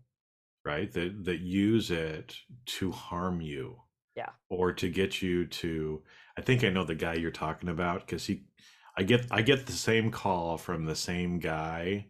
right, 0.65 0.91
that 0.93 1.25
that 1.25 1.41
use 1.41 1.91
it 1.91 2.35
to 2.65 2.91
harm 2.91 3.39
you 3.39 3.81
Yeah. 4.15 4.29
or 4.49 4.73
to 4.73 4.89
get 4.89 5.21
you 5.21 5.45
to 5.47 6.01
i 6.37 6.41
think 6.41 6.63
i 6.63 6.69
know 6.69 6.83
the 6.83 6.95
guy 6.95 7.13
you're 7.15 7.31
talking 7.31 7.69
about 7.69 8.05
because 8.05 8.25
he 8.25 8.43
i 8.97 9.03
get 9.03 9.25
i 9.31 9.41
get 9.41 9.65
the 9.65 9.71
same 9.71 10.11
call 10.11 10.57
from 10.57 10.85
the 10.85 10.95
same 10.95 11.39
guy 11.39 12.05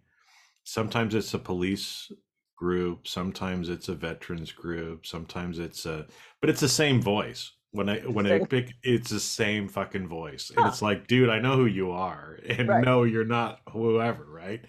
sometimes 0.63 1.15
it's 1.15 1.33
a 1.33 1.39
police 1.39 2.11
group 2.57 3.07
sometimes 3.07 3.69
it's 3.69 3.89
a 3.89 3.95
veterans 3.95 4.51
group 4.51 5.05
sometimes 5.05 5.57
it's 5.59 5.85
a 5.85 6.05
but 6.39 6.49
it's 6.49 6.61
the 6.61 6.69
same 6.69 7.01
voice 7.01 7.51
when 7.71 7.89
i 7.89 7.97
when 8.01 8.27
i 8.27 8.39
pick 8.45 8.73
it's 8.83 9.09
the 9.09 9.19
same 9.19 9.67
fucking 9.67 10.07
voice 10.07 10.51
and 10.55 10.67
it's 10.67 10.81
like 10.81 11.07
dude 11.07 11.29
i 11.29 11.39
know 11.39 11.55
who 11.55 11.65
you 11.65 11.89
are 11.91 12.37
and 12.47 12.67
Right. 12.69 12.83
no 12.83 13.03
you're 13.03 13.25
not 13.25 13.61
whoever 13.71 14.25
right 14.25 14.63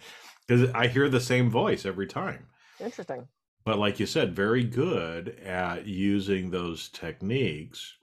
because 0.47 0.71
i 0.75 0.87
hear 0.87 1.09
the 1.09 1.21
same 1.21 1.51
voice 1.51 1.85
every 1.85 2.07
time 2.07 2.47
Interesting. 2.81 3.29
but 3.65 3.79
like 3.79 4.01
you 4.01 4.07
said, 4.07 4.35
very 4.35 4.65
good 4.65 5.39
at 5.41 5.87
using 5.87 6.51
those 6.51 6.89
techniques 6.89 7.95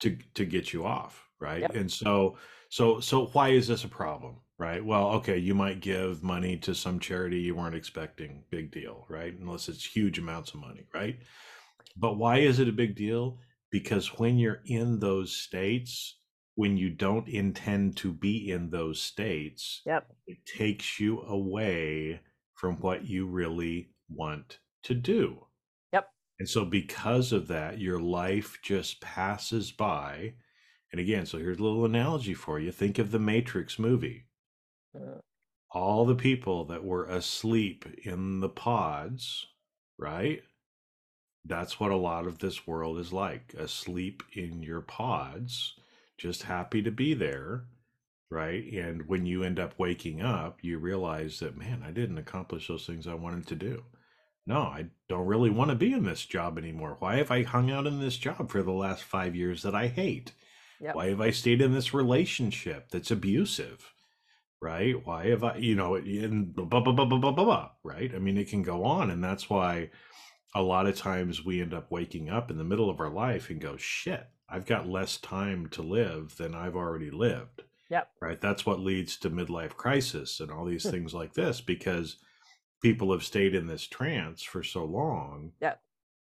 to 0.00 0.16
to 0.34 0.44
get 0.44 0.72
you 0.72 0.84
off, 0.84 1.28
right? 1.38 1.60
Yep. 1.62 1.74
And 1.74 1.90
so 1.90 2.36
so 2.70 3.00
so 3.00 3.26
why 3.28 3.50
is 3.50 3.68
this 3.68 3.84
a 3.84 3.88
problem, 3.88 4.40
right? 4.58 4.84
Well, 4.84 5.10
okay, 5.16 5.38
you 5.38 5.54
might 5.54 5.80
give 5.80 6.22
money 6.22 6.56
to 6.58 6.74
some 6.74 7.00
charity 7.00 7.40
you 7.40 7.56
weren't 7.56 7.76
expecting, 7.76 8.44
big 8.50 8.72
deal, 8.72 9.06
right? 9.10 9.34
Unless 9.38 9.68
it's 9.68 9.84
huge 9.84 10.18
amounts 10.18 10.54
of 10.54 10.60
money, 10.60 10.86
right? 10.94 11.18
But 11.96 12.14
why 12.16 12.38
is 12.38 12.58
it 12.60 12.68
a 12.68 12.72
big 12.72 12.96
deal? 12.96 13.40
Because 13.70 14.18
when 14.18 14.38
you're 14.38 14.62
in 14.66 15.00
those 15.00 15.36
states, 15.36 16.20
when 16.56 16.76
you 16.76 16.90
don't 16.90 17.28
intend 17.28 17.96
to 17.98 18.12
be 18.12 18.50
in 18.50 18.70
those 18.70 19.00
states, 19.02 19.82
Yep. 19.86 20.10
it 20.26 20.38
takes 20.46 21.00
you 21.00 21.22
away 21.22 22.20
from 22.54 22.76
what 22.80 23.06
you 23.06 23.26
really 23.26 23.94
want 24.08 24.60
to 24.84 24.94
do. 24.94 25.46
Yep. 25.92 26.10
And 26.38 26.48
so, 26.48 26.64
because 26.64 27.32
of 27.32 27.48
that, 27.48 27.78
your 27.78 28.00
life 28.00 28.58
just 28.62 29.00
passes 29.00 29.72
by. 29.72 30.34
And 30.92 31.00
again, 31.00 31.26
so 31.26 31.38
here's 31.38 31.58
a 31.58 31.62
little 31.64 31.84
analogy 31.84 32.34
for 32.34 32.58
you 32.60 32.72
think 32.72 32.98
of 32.98 33.10
the 33.10 33.18
Matrix 33.18 33.78
movie. 33.78 34.26
Uh, 34.94 35.20
All 35.72 36.04
the 36.06 36.14
people 36.16 36.64
that 36.66 36.84
were 36.84 37.06
asleep 37.06 37.86
in 38.04 38.40
the 38.40 38.48
pods, 38.48 39.46
right? 39.98 40.42
That's 41.44 41.78
what 41.78 41.90
a 41.90 41.96
lot 41.96 42.26
of 42.26 42.38
this 42.38 42.66
world 42.66 42.98
is 42.98 43.12
like 43.12 43.52
asleep 43.54 44.22
in 44.32 44.62
your 44.62 44.80
pods, 44.80 45.74
just 46.16 46.44
happy 46.44 46.80
to 46.82 46.90
be 46.90 47.12
there. 47.14 47.66
right? 48.30 48.64
And 48.72 49.08
when 49.08 49.26
you 49.26 49.42
end 49.44 49.58
up 49.60 49.78
waking 49.78 50.22
up, 50.22 50.58
you 50.62 50.78
realize 50.78 51.40
that, 51.40 51.56
man, 51.56 51.82
I 51.86 51.90
didn't 51.92 52.18
accomplish 52.18 52.68
those 52.68 52.86
things 52.86 53.06
I 53.06 53.14
wanted 53.14 53.46
to 53.48 53.56
do. 53.56 53.84
No, 54.46 54.60
I 54.62 54.86
don't 55.08 55.26
really 55.26 55.50
want 55.50 55.70
to 55.70 55.76
be 55.76 55.92
in 55.92 56.04
this 56.04 56.26
job 56.26 56.58
anymore. 56.58 56.96
Why 56.98 57.16
have 57.16 57.30
I 57.30 57.44
hung 57.44 57.70
out 57.70 57.86
in 57.86 58.00
this 58.00 58.16
job 58.18 58.50
for 58.50 58.62
the 58.62 58.72
last 58.72 59.04
five 59.04 59.36
years 59.36 59.62
that 59.62 59.74
I 59.74 59.88
hate? 59.88 60.32
Yep. 60.80 60.94
Why 60.94 61.08
have 61.08 61.20
I 61.20 61.30
stayed 61.30 61.60
in 61.60 61.72
this 61.72 61.92
relationship 61.92 62.90
that's 62.90 63.10
abusive? 63.10 63.92
Right? 64.62 64.94
Why 65.06 65.28
have 65.28 65.44
I, 65.44 65.56
you 65.56 65.74
know, 65.74 65.94
in 65.94 66.52
blah, 66.52 66.64
blah, 66.64 66.80
blah, 66.80 67.04
blah, 67.04 67.18
blah, 67.18 67.32
blah, 67.32 67.44
blah, 67.44 67.70
right? 67.82 68.12
I 68.14 68.18
mean, 68.18 68.36
it 68.36 68.48
can 68.48 68.62
go 68.62 68.84
on. 68.84 69.10
And 69.10 69.22
that's 69.22 69.48
why 69.48 69.90
a 70.54 70.62
lot 70.62 70.86
of 70.86 70.96
times 70.96 71.44
we 71.44 71.60
end 71.60 71.72
up 71.72 71.90
waking 71.90 72.28
up 72.28 72.50
in 72.50 72.58
the 72.58 72.64
middle 72.64 72.90
of 72.90 73.00
our 73.00 73.10
life 73.10 73.50
and 73.50 73.60
go, 73.60 73.76
shit, 73.76 74.26
I've 74.48 74.66
got 74.66 74.88
less 74.88 75.16
time 75.16 75.68
to 75.70 75.82
live 75.82 76.36
than 76.36 76.54
I've 76.54 76.76
already 76.76 77.10
lived. 77.10 77.62
Yep. 77.88 78.08
Right. 78.20 78.40
That's 78.40 78.64
what 78.64 78.80
leads 78.80 79.16
to 79.18 79.30
midlife 79.30 79.76
crisis 79.76 80.40
and 80.40 80.50
all 80.50 80.64
these 80.64 80.84
hmm. 80.84 80.90
things 80.90 81.14
like 81.14 81.34
this 81.34 81.60
because 81.60 82.16
people 82.82 83.12
have 83.12 83.24
stayed 83.24 83.54
in 83.54 83.66
this 83.66 83.86
trance 83.86 84.42
for 84.42 84.62
so 84.62 84.84
long. 84.84 85.52
Yep. 85.60 85.80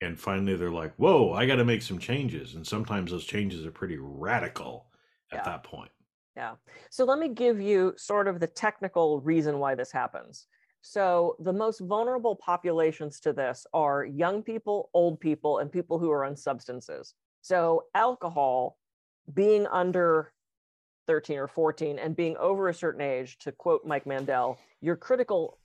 And 0.02 0.20
finally 0.20 0.56
they're 0.56 0.72
like, 0.72 0.94
whoa, 0.96 1.34
I 1.34 1.46
got 1.46 1.56
to 1.56 1.66
make 1.66 1.82
some 1.82 1.98
changes. 2.00 2.56
And 2.56 2.66
sometimes 2.66 3.12
those 3.12 3.26
changes 3.26 3.66
are 3.66 3.72
pretty 3.72 3.98
radical 4.00 4.88
at 5.32 5.40
Yeah. 5.40 5.44
that 5.44 5.64
point. 5.64 5.92
Yeah. 6.36 6.56
So 6.92 7.04
let 7.04 7.18
me 7.18 7.30
give 7.30 7.60
you 7.60 7.94
sort 7.98 8.28
of 8.28 8.40
the 8.40 8.48
technical 8.48 9.22
reason 9.22 9.58
why 9.58 9.74
this 9.74 9.92
happens. 9.92 10.48
So 10.82 11.36
the 11.40 11.52
most 11.52 11.80
vulnerable 11.80 12.36
populations 12.36 13.20
to 13.22 13.34
this 13.34 13.66
are 13.74 14.06
young 14.06 14.44
people, 14.44 14.90
old 14.94 15.20
people, 15.20 15.58
and 15.58 15.72
people 15.72 15.98
who 15.98 16.12
are 16.12 16.24
on 16.24 16.36
substances. 16.36 17.16
So 17.42 17.86
alcohol, 17.96 18.78
being 19.34 19.66
under 19.68 20.32
13 21.08 21.40
or 21.40 21.48
14 21.48 21.98
and 21.98 22.16
being 22.16 22.38
over 22.38 22.70
a 22.70 22.74
certain 22.74 23.02
age, 23.02 23.40
to 23.40 23.52
quote 23.52 23.86
Mike 23.86 24.06
Mandel, 24.06 24.60
your 24.80 24.96
critical 24.96 25.58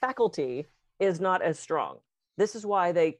faculty 0.00 0.66
is 0.98 1.20
not 1.20 1.42
as 1.42 1.58
strong. 1.58 1.98
This 2.36 2.54
is 2.56 2.66
why 2.66 2.92
they 2.92 3.18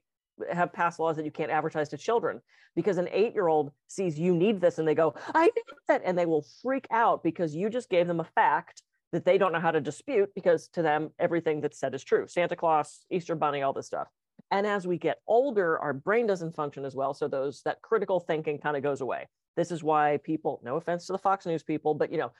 have 0.50 0.72
passed 0.72 0.98
laws 0.98 1.16
that 1.16 1.24
you 1.24 1.30
can't 1.30 1.50
advertise 1.50 1.88
to 1.90 1.96
children 1.96 2.40
because 2.74 2.98
an 2.98 3.08
eight 3.12 3.34
year 3.34 3.48
old 3.48 3.72
sees 3.88 4.18
you 4.18 4.34
need 4.34 4.60
this 4.60 4.78
and 4.78 4.86
they 4.86 4.94
go, 4.94 5.14
I 5.34 5.44
need 5.44 5.64
that. 5.88 6.02
And 6.04 6.16
they 6.18 6.26
will 6.26 6.46
freak 6.62 6.86
out 6.90 7.22
because 7.22 7.54
you 7.54 7.68
just 7.70 7.90
gave 7.90 8.06
them 8.06 8.20
a 8.20 8.24
fact 8.24 8.82
that 9.12 9.24
they 9.24 9.36
don't 9.38 9.52
know 9.52 9.60
how 9.60 9.70
to 9.70 9.80
dispute 9.80 10.30
because 10.34 10.68
to 10.68 10.82
them, 10.82 11.10
everything 11.18 11.60
that's 11.60 11.78
said 11.78 11.94
is 11.94 12.02
true 12.02 12.26
Santa 12.26 12.56
Claus, 12.56 13.04
Easter 13.10 13.34
Bunny, 13.34 13.62
all 13.62 13.72
this 13.72 13.86
stuff. 13.86 14.08
And 14.50 14.66
as 14.66 14.86
we 14.86 14.98
get 14.98 15.20
older, 15.26 15.78
our 15.78 15.92
brain 15.92 16.26
doesn't 16.26 16.54
function 16.54 16.84
as 16.84 16.94
well. 16.94 17.14
So 17.14 17.28
those 17.28 17.62
that 17.64 17.82
critical 17.82 18.20
thinking 18.20 18.58
kind 18.58 18.76
of 18.76 18.82
goes 18.82 19.00
away. 19.00 19.28
This 19.56 19.70
is 19.70 19.82
why 19.82 20.18
people, 20.24 20.60
no 20.64 20.76
offense 20.76 21.06
to 21.06 21.12
the 21.12 21.18
Fox 21.18 21.46
News 21.46 21.62
people, 21.62 21.94
but 21.94 22.10
you 22.10 22.18
know, 22.18 22.32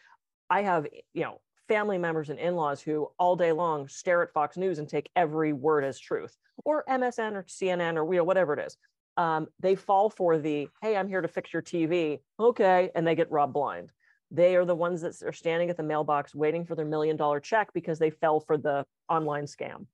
I 0.49 0.63
have, 0.63 0.87
you 1.15 1.23
know, 1.23 1.41
family 1.69 1.99
members 1.99 2.31
and 2.31 2.38
in-laws 2.38 2.81
who 2.81 3.09
all 3.19 3.37
day 3.37 3.52
long 3.52 3.88
stare 3.88 4.23
at 4.23 4.33
Fox 4.33 4.57
News 4.57 4.78
and 4.78 4.88
take 4.88 5.11
every 5.16 5.52
word 5.52 5.85
as 5.85 5.99
truth, 5.99 6.37
or 6.64 6.85
MSN 6.88 7.33
or 7.33 7.45
CNN 7.45 7.97
or 7.97 8.12
you 8.12 8.19
know, 8.19 8.25
whatever 8.25 8.54
it 8.54 8.61
is. 8.61 8.76
Um, 9.16 9.47
they 9.61 9.75
fall 9.75 10.09
for 10.09 10.38
the 10.38 10.69
hey, 10.81 10.97
I'm 10.97 11.09
here 11.09 11.21
to 11.21 11.28
fix 11.28 11.52
your 11.52 11.62
TV, 11.62 12.21
okay, 12.40 12.90
and 12.95 13.07
they 13.07 13.14
get 13.14 13.31
robbed 13.31 13.52
blind. 13.52 13.92
They 14.31 14.57
are 14.57 14.64
the 14.64 14.75
ones 14.75 15.02
that 15.02 15.21
are 15.23 15.33
standing 15.33 15.69
at 15.69 15.76
the 15.76 15.83
mailbox 15.83 16.35
waiting 16.35 16.64
for 16.64 16.75
their 16.75 16.87
million 16.87 17.16
dollar 17.16 17.38
check 17.38 17.73
because 17.75 17.99
they 17.99 18.11
fell 18.11 18.40
for 18.40 18.57
the 18.57 18.87
online 19.09 19.45
scam. 19.45 19.87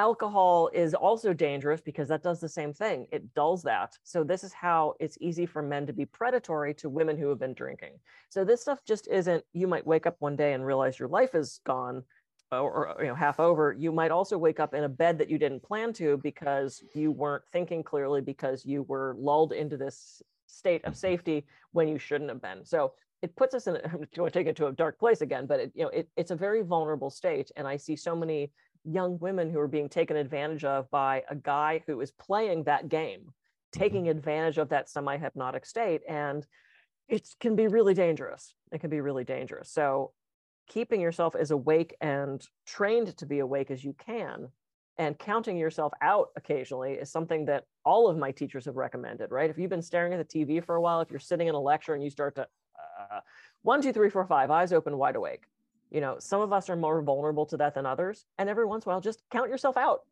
Alcohol 0.00 0.70
is 0.72 0.94
also 0.94 1.34
dangerous 1.34 1.82
because 1.82 2.08
that 2.08 2.22
does 2.22 2.40
the 2.40 2.48
same 2.48 2.72
thing. 2.72 3.06
It 3.12 3.34
dulls 3.34 3.62
that. 3.64 3.98
So, 4.02 4.24
this 4.24 4.42
is 4.42 4.54
how 4.54 4.94
it's 4.98 5.18
easy 5.20 5.44
for 5.44 5.60
men 5.60 5.86
to 5.86 5.92
be 5.92 6.06
predatory 6.06 6.72
to 6.76 6.88
women 6.88 7.18
who 7.18 7.28
have 7.28 7.38
been 7.38 7.52
drinking. 7.52 7.98
So, 8.30 8.42
this 8.42 8.62
stuff 8.62 8.80
just 8.86 9.08
isn't, 9.08 9.44
you 9.52 9.68
might 9.68 9.86
wake 9.86 10.06
up 10.06 10.16
one 10.18 10.36
day 10.36 10.54
and 10.54 10.64
realize 10.64 10.98
your 10.98 11.10
life 11.10 11.34
is 11.34 11.60
gone 11.66 12.02
or, 12.50 12.88
or 12.88 13.02
you 13.02 13.08
know 13.08 13.14
half 13.14 13.38
over 13.38 13.76
you 13.78 13.92
might 13.92 14.10
also 14.10 14.38
wake 14.38 14.58
up 14.58 14.72
in 14.72 14.84
a 14.84 14.88
bed 14.88 15.18
that 15.18 15.30
you 15.30 15.38
didn't 15.38 15.62
plan 15.62 15.92
to 15.92 16.16
because 16.16 16.82
you 16.94 17.12
weren't 17.12 17.44
thinking 17.52 17.82
clearly 17.82 18.22
because 18.22 18.64
you 18.64 18.82
were 18.84 19.14
lulled 19.18 19.52
into 19.52 19.76
this 19.76 20.22
state 20.46 20.82
of 20.84 20.94
mm-hmm. 20.94 20.98
safety 20.98 21.46
when 21.72 21.86
you 21.86 21.98
shouldn't 21.98 22.30
have 22.30 22.42
been 22.42 22.64
so 22.64 22.92
it 23.22 23.36
puts 23.36 23.54
us 23.54 23.68
in 23.68 23.76
a, 23.76 23.80
i'm 23.84 24.04
going 24.16 24.30
to 24.30 24.38
take 24.38 24.48
it 24.48 24.56
to 24.56 24.66
a 24.66 24.72
dark 24.72 24.98
place 24.98 25.20
again 25.20 25.46
but 25.46 25.60
it, 25.60 25.70
you 25.76 25.84
know 25.84 25.90
it, 25.90 26.08
it's 26.16 26.32
a 26.32 26.36
very 26.46 26.62
vulnerable 26.62 27.10
state 27.10 27.52
and 27.56 27.68
i 27.68 27.76
see 27.76 27.94
so 27.94 28.16
many 28.16 28.50
young 28.84 29.18
women 29.18 29.50
who 29.50 29.58
are 29.58 29.68
being 29.68 29.88
taken 29.88 30.16
advantage 30.16 30.64
of 30.64 30.90
by 30.90 31.22
a 31.30 31.34
guy 31.34 31.82
who 31.86 32.00
is 32.00 32.10
playing 32.12 32.64
that 32.64 32.88
game 32.88 33.32
taking 33.72 34.08
advantage 34.08 34.58
of 34.58 34.68
that 34.70 34.88
semi-hypnotic 34.88 35.64
state 35.64 36.02
and 36.08 36.46
it 37.08 37.28
can 37.40 37.56
be 37.56 37.66
really 37.66 37.94
dangerous. 37.94 38.54
It 38.72 38.80
can 38.80 38.90
be 38.90 39.00
really 39.00 39.24
dangerous. 39.24 39.72
So 39.72 40.12
keeping 40.68 41.00
yourself 41.00 41.34
as 41.34 41.50
awake 41.50 41.96
and 42.00 42.44
trained 42.66 43.16
to 43.16 43.26
be 43.26 43.40
awake 43.40 43.70
as 43.70 43.82
you 43.82 43.92
can 43.94 44.48
and 44.98 45.18
counting 45.18 45.56
yourself 45.56 45.92
out 46.02 46.28
occasionally 46.36 46.92
is 46.92 47.10
something 47.10 47.46
that 47.46 47.64
all 47.84 48.08
of 48.08 48.16
my 48.16 48.30
teachers 48.30 48.66
have 48.66 48.76
recommended 48.76 49.30
right? 49.30 49.50
If 49.50 49.58
you've 49.58 49.70
been 49.70 49.82
staring 49.82 50.12
at 50.12 50.28
the 50.28 50.44
tv 50.44 50.64
for 50.64 50.76
a 50.76 50.80
while 50.80 51.00
if 51.00 51.10
you're 51.10 51.18
sitting 51.18 51.48
in 51.48 51.54
a 51.54 51.60
lecture 51.60 51.94
and 51.94 52.02
you 52.02 52.10
start 52.10 52.36
to 52.36 52.42
uh, 52.42 53.20
one 53.62 53.82
two 53.82 53.92
three 53.92 54.10
four 54.10 54.26
five 54.26 54.50
eyes 54.50 54.72
open 54.72 54.96
wide 54.96 55.16
awake 55.16 55.44
you 55.90 56.00
know 56.00 56.16
some 56.18 56.40
of 56.40 56.52
us 56.52 56.70
are 56.70 56.76
more 56.76 57.02
vulnerable 57.02 57.46
to 57.46 57.56
that 57.56 57.74
than 57.74 57.86
others 57.86 58.24
and 58.38 58.48
every 58.48 58.64
once 58.64 58.84
in 58.84 58.90
a 58.90 58.92
while 58.92 59.00
just 59.00 59.22
count 59.30 59.50
yourself 59.50 59.76
out 59.76 60.02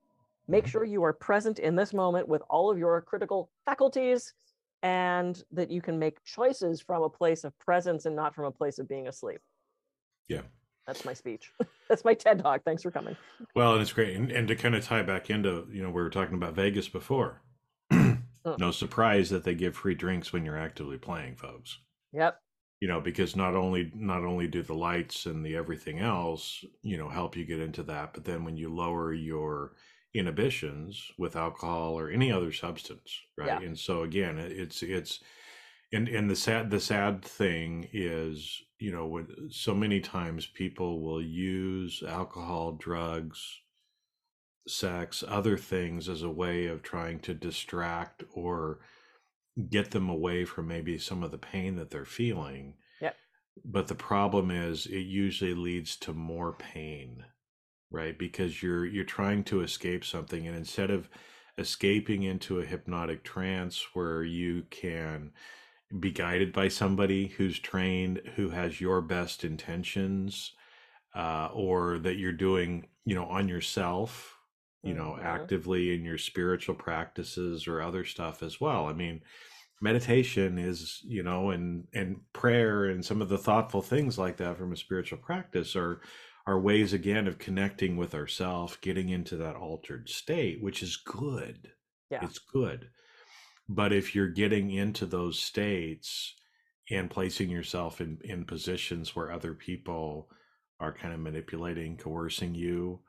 make 0.47 0.65
mm-hmm. 0.65 0.71
sure 0.71 0.85
you 0.85 1.03
are 1.05 1.13
present 1.13 1.59
in 1.59 1.77
this 1.77 1.93
moment 1.93 2.29
with 2.29 2.43
all 2.49 2.71
of 2.71 2.79
your 2.79 3.01
critical 3.01 3.51
faculties 3.65 4.35
and 4.83 5.43
that 5.51 5.71
you 5.71 5.81
can 5.81 5.99
make 5.99 6.23
choices 6.25 6.81
from 6.81 7.03
a 7.03 7.09
place 7.09 7.45
of 7.45 7.59
presence 7.59 8.07
and 8.07 8.15
not 8.15 8.35
from 8.35 8.45
a 8.45 8.51
place 8.51 8.79
of 8.79 8.89
being 8.89 9.09
asleep 9.09 9.41
Yeah. 10.29 10.43
that's 10.87 11.05
my 11.05 11.15
speech. 11.15 11.53
That's 11.89 12.05
my 12.05 12.13
TED 12.13 12.41
talk. 12.43 12.65
Thanks 12.65 12.83
for 12.83 12.91
coming. 12.91 13.17
Well, 13.55 13.73
and 13.73 13.81
it's 13.81 13.95
great. 13.95 14.15
And, 14.15 14.31
and 14.31 14.47
to 14.49 14.55
kind 14.55 14.75
of 14.75 14.85
tie 14.85 15.01
back 15.01 15.31
into, 15.31 15.67
you 15.73 15.83
know, 15.83 15.89
we 15.89 16.03
were 16.03 16.11
talking 16.11 16.35
about 16.35 16.53
Vegas 16.53 16.87
before. 16.87 17.41
Mm. 18.47 18.59
no 18.59 18.71
surprise 18.71 19.31
that 19.31 19.45
they 19.45 19.55
give 19.55 19.77
free 19.77 19.95
drinks 19.95 20.33
when 20.33 20.45
you're 20.45 20.57
actively 20.57 20.97
playing, 20.97 21.35
folks. 21.35 21.79
Yep. 22.13 22.41
You 22.81 22.89
know, 22.89 23.01
because 23.01 23.35
not 23.35 23.55
only 23.55 23.91
not 23.95 24.25
only 24.25 24.47
do 24.47 24.63
the 24.63 24.75
lights 24.75 25.27
and 25.27 25.45
the 25.45 25.57
everything 25.57 25.99
else, 25.99 26.65
you 26.83 26.97
know, 26.97 27.09
help 27.09 27.37
you 27.37 27.45
get 27.45 27.61
into 27.61 27.83
that, 27.85 28.15
but 28.15 28.25
then 28.25 28.45
when 28.45 28.57
you 28.57 28.73
lower 28.73 29.13
your 29.13 29.73
inhibitions 30.15 31.11
with 31.19 31.37
alcohol 31.37 31.99
or 31.99 32.11
any 32.11 32.31
other 32.31 32.53
substance, 32.53 33.21
right? 33.37 33.49
Yeah. 33.49 33.61
And 33.61 33.79
so 33.79 34.03
again, 34.03 34.39
it's 34.39 34.83
it's 34.83 35.21
and 35.93 36.09
and 36.09 36.31
the 36.31 36.37
sad 36.37 36.71
the 36.71 36.81
sad 36.81 37.25
thing 37.25 37.89
is 37.93 38.63
you 38.79 38.93
know 38.93 39.07
when 39.07 39.49
so 39.51 39.75
many 39.75 40.01
times 40.01 40.47
people 40.47 41.01
will 41.01 41.23
use 41.23 42.03
alcohol 42.07 42.73
drugs 42.73 43.61
sex 44.67 45.25
other 45.27 45.57
things 45.57 46.09
as 46.09 46.23
a 46.23 46.31
way 46.31 46.67
of 46.67 46.83
trying 46.83 47.19
to 47.21 47.33
distract 47.33 48.23
or 48.35 48.81
get 49.71 49.91
them 49.91 50.09
away 50.09 50.45
from 50.45 50.69
maybe 50.69 50.99
some 50.99 51.23
of 51.23 51.31
the 51.31 51.38
pain 51.38 51.77
that 51.77 51.91
they're 51.91 52.05
feeling 52.05 52.75
Yep. 53.00 53.17
but 53.65 53.88
the 53.88 53.95
problem 53.95 54.50
is 54.50 54.87
it 54.87 55.00
usually 55.00 55.55
leads 55.55 55.97
to 55.99 56.12
more 56.12 56.53
pain 56.53 57.25
right 57.91 58.19
because 58.19 58.62
you're 58.62 58.87
you're 58.87 59.05
trying 59.05 59.45
to 59.45 59.62
escape 59.62 60.05
something 60.05 60.47
and 60.47 60.57
instead 60.57 60.91
of 60.91 61.09
escaping 61.57 62.23
into 62.23 62.61
a 62.61 62.65
hypnotic 62.65 63.25
trance 63.25 63.85
where 63.95 64.23
you 64.23 64.65
can 64.71 65.33
be 65.99 66.11
guided 66.12 66.53
by 66.53 66.69
somebody 66.69 67.29
who's 67.29 67.59
trained 67.59 68.21
who 68.37 68.50
has 68.50 68.81
your 68.81 69.00
best 69.00 69.43
intentions 69.45 70.53
uh, 71.15 71.49
or 71.53 71.99
that 71.99 72.17
you're 72.17 72.33
doing 72.33 72.87
you 73.05 73.15
know 73.15 73.25
on 73.27 73.49
yourself 73.49 74.38
you 74.83 74.95
know 74.95 75.19
Mhm. 75.19 75.23
actively 75.23 75.95
in 75.95 76.05
your 76.05 76.19
spiritual 76.19 76.75
practices 76.75 77.67
or 77.69 77.83
other 77.83 78.05
stuff 78.05 78.43
as 78.43 78.61
well 78.61 78.87
i 78.87 78.93
mean 78.93 79.23
meditation 79.81 80.59
is 80.59 81.01
you 81.05 81.23
know 81.23 81.51
and 81.51 81.87
and 81.95 82.21
prayer 82.33 82.85
and 82.87 83.05
some 83.05 83.23
of 83.23 83.29
the 83.29 83.39
thoughtful 83.39 83.83
things 83.83 84.19
like 84.19 84.37
that 84.39 84.57
from 84.59 84.73
a 84.73 84.77
spiritual 84.77 85.19
practice 85.19 85.77
are 85.77 86.03
are 86.47 86.61
ways 86.61 86.93
again 86.93 87.27
of 87.29 87.39
connecting 87.39 87.97
with 87.97 88.15
ourself 88.15 88.81
getting 88.81 89.09
into 89.11 89.37
that 89.37 89.57
altered 89.57 90.09
state 90.09 90.63
which 90.63 90.83
is 90.83 90.97
good 90.97 91.73
Yeah. 92.11 92.21
it's 92.23 92.39
good 92.39 92.91
but 93.69 93.93
if 93.93 94.15
you're 94.15 94.29
getting 94.29 94.71
into 94.71 95.07
those 95.07 95.39
states 95.39 96.35
and 96.91 97.11
placing 97.11 97.51
yourself 97.51 98.01
in 98.01 98.19
in 98.25 98.45
positions 98.45 99.15
where 99.15 99.31
other 99.31 99.55
people 99.55 100.31
are 100.81 100.93
kind 100.95 101.15
of 101.15 101.21
manipulating 101.21 101.97
coercing 101.97 102.55
you 102.55 103.01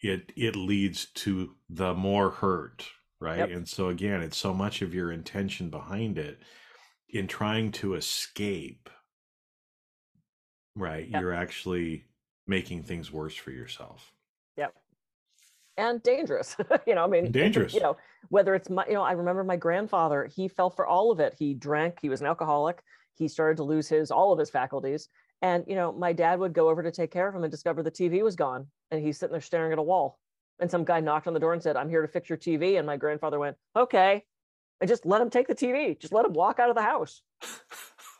it 0.00 0.32
it 0.36 0.54
leads 0.56 1.06
to 1.06 1.54
the 1.68 1.94
more 1.94 2.30
hurt 2.30 2.86
right 3.20 3.38
Yep. 3.38 3.50
and 3.50 3.68
so 3.68 3.88
again 3.88 4.20
it's 4.22 4.36
so 4.36 4.54
much 4.54 4.80
of 4.82 4.94
your 4.94 5.10
intention 5.12 5.70
behind 5.70 6.18
it 6.18 6.38
in 7.08 7.26
trying 7.26 7.72
to 7.72 7.94
escape 7.94 8.88
right 10.76 11.08
Yep. 11.08 11.20
you're 11.20 11.32
actually 11.34 12.04
making 12.46 12.82
things 12.82 13.12
worse 13.12 13.34
for 13.34 13.50
yourself 13.50 14.12
Yep. 14.56 14.74
And 15.76 16.02
dangerous. 16.02 16.56
you 16.88 16.96
know, 16.96 17.04
I 17.04 17.06
mean, 17.06 17.30
Dangerous. 17.30 17.72
You 17.72 17.78
know, 17.80 17.96
whether 18.30 18.56
it's 18.56 18.68
my, 18.68 18.84
you 18.88 18.94
know, 18.94 19.02
I 19.02 19.12
remember 19.12 19.44
my 19.44 19.54
grandfather, 19.54 20.24
he 20.34 20.48
fell 20.48 20.70
for 20.70 20.84
all 20.84 21.12
of 21.12 21.20
it. 21.20 21.36
He 21.38 21.54
drank, 21.54 21.98
he 22.02 22.08
was 22.08 22.20
an 22.20 22.26
alcoholic. 22.26 22.82
he 23.14 23.28
started 23.28 23.58
to 23.58 23.62
lose 23.62 23.88
his 23.88 24.10
all 24.10 24.32
of 24.32 24.38
his 24.40 24.50
faculties. 24.50 25.08
And 25.42 25.64
you 25.66 25.74
know, 25.74 25.92
my 25.92 26.12
dad 26.12 26.38
would 26.40 26.52
go 26.52 26.68
over 26.68 26.82
to 26.82 26.90
take 26.90 27.10
care 27.10 27.28
of 27.28 27.34
him 27.34 27.44
and 27.44 27.50
discover 27.50 27.82
the 27.82 27.90
TV 27.90 28.22
was 28.22 28.36
gone, 28.36 28.66
and 28.90 29.02
he's 29.02 29.18
sitting 29.18 29.32
there 29.32 29.40
staring 29.40 29.72
at 29.72 29.78
a 29.78 29.82
wall. 29.82 30.18
And 30.60 30.70
some 30.70 30.84
guy 30.84 31.00
knocked 31.00 31.28
on 31.28 31.34
the 31.34 31.40
door 31.40 31.52
and 31.52 31.62
said, 31.62 31.76
"I'm 31.76 31.88
here 31.88 32.02
to 32.02 32.08
fix 32.08 32.28
your 32.28 32.38
TV." 32.38 32.78
And 32.78 32.86
my 32.86 32.96
grandfather 32.96 33.38
went, 33.38 33.56
"Okay," 33.76 34.24
and 34.80 34.88
just 34.88 35.06
let 35.06 35.20
him 35.20 35.30
take 35.30 35.48
the 35.48 35.54
TV. 35.54 35.98
Just 35.98 36.12
let 36.12 36.24
him 36.24 36.32
walk 36.32 36.58
out 36.58 36.70
of 36.70 36.76
the 36.76 36.82
house. 36.82 37.22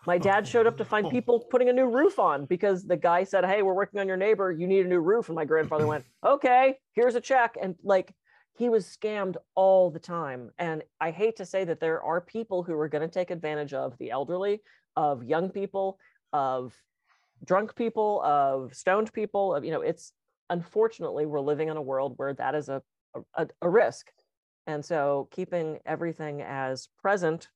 My 0.07 0.17
oh, 0.17 0.19
dad 0.19 0.47
showed 0.47 0.67
up 0.67 0.77
to 0.79 0.85
find 0.85 1.09
people 1.11 1.41
putting 1.51 1.69
a 1.69 1.73
new 1.73 1.87
roof 1.87 2.19
on 2.19 2.47
because 2.47 2.85
the 2.85 2.97
guy 2.97 3.25
said, 3.25 3.45
Hey, 3.45 3.63
we're 3.63 3.75
working 3.75 4.01
on 4.01 4.09
your 4.09 4.17
neighbor. 4.17 4.51
You 4.51 4.67
need 4.67 4.87
a 4.87 4.89
new 4.89 5.01
roof. 5.01 5.29
And 5.29 5.37
my 5.37 5.45
grandfather 5.45 5.87
went, 5.87 6.05
Okay, 6.27 6.77
here's 6.93 7.15
a 7.15 7.21
check. 7.21 7.57
And 7.61 7.77
like 7.83 8.13
he 8.57 8.69
was 8.69 8.87
scammed 8.87 9.37
all 9.55 9.91
the 9.91 10.01
time. 10.01 10.51
And 10.59 10.83
I 11.01 11.13
hate 11.13 11.37
to 11.37 11.47
say 11.47 11.65
that 11.65 11.79
there 11.79 12.03
are 12.03 12.21
people 12.21 12.65
who 12.65 12.75
are 12.75 12.89
going 12.89 13.09
to 13.09 13.13
take 13.13 13.31
advantage 13.31 13.73
of 13.73 13.97
the 13.99 14.11
elderly, 14.11 14.63
of 14.97 15.23
young 15.23 15.51
people, 15.51 15.99
of 16.33 16.75
drunk 17.45 17.75
people, 17.75 18.23
of 18.25 18.75
stoned 18.75 19.13
people, 19.13 19.55
of, 19.55 19.65
you 19.65 19.71
know, 19.71 19.81
it's 19.81 20.13
unfortunately 20.51 21.27
we're 21.27 21.41
living 21.41 21.69
in 21.69 21.77
a 21.77 21.83
world 21.83 22.15
where 22.17 22.35
that 22.35 22.55
is 22.55 22.69
a, 22.69 22.83
a, 23.35 23.47
a 23.63 23.69
risk. 23.69 24.07
And 24.67 24.85
so 24.85 25.29
keeping 25.31 25.79
everything 25.87 26.43
as 26.43 26.89
present 27.01 27.49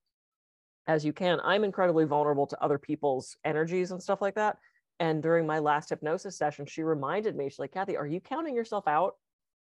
as 0.86 1.04
you 1.04 1.12
can. 1.12 1.40
I'm 1.44 1.64
incredibly 1.64 2.04
vulnerable 2.04 2.46
to 2.48 2.62
other 2.62 2.78
people's 2.78 3.36
energies 3.44 3.92
and 3.92 4.02
stuff 4.02 4.20
like 4.20 4.34
that. 4.34 4.56
And 4.98 5.22
during 5.22 5.46
my 5.46 5.58
last 5.58 5.90
hypnosis 5.90 6.36
session, 6.36 6.66
she 6.66 6.82
reminded 6.82 7.36
me, 7.36 7.48
she's 7.48 7.58
like, 7.58 7.72
Kathy, 7.72 7.96
are 7.96 8.06
you 8.06 8.20
counting 8.20 8.54
yourself 8.54 8.86
out? 8.86 9.14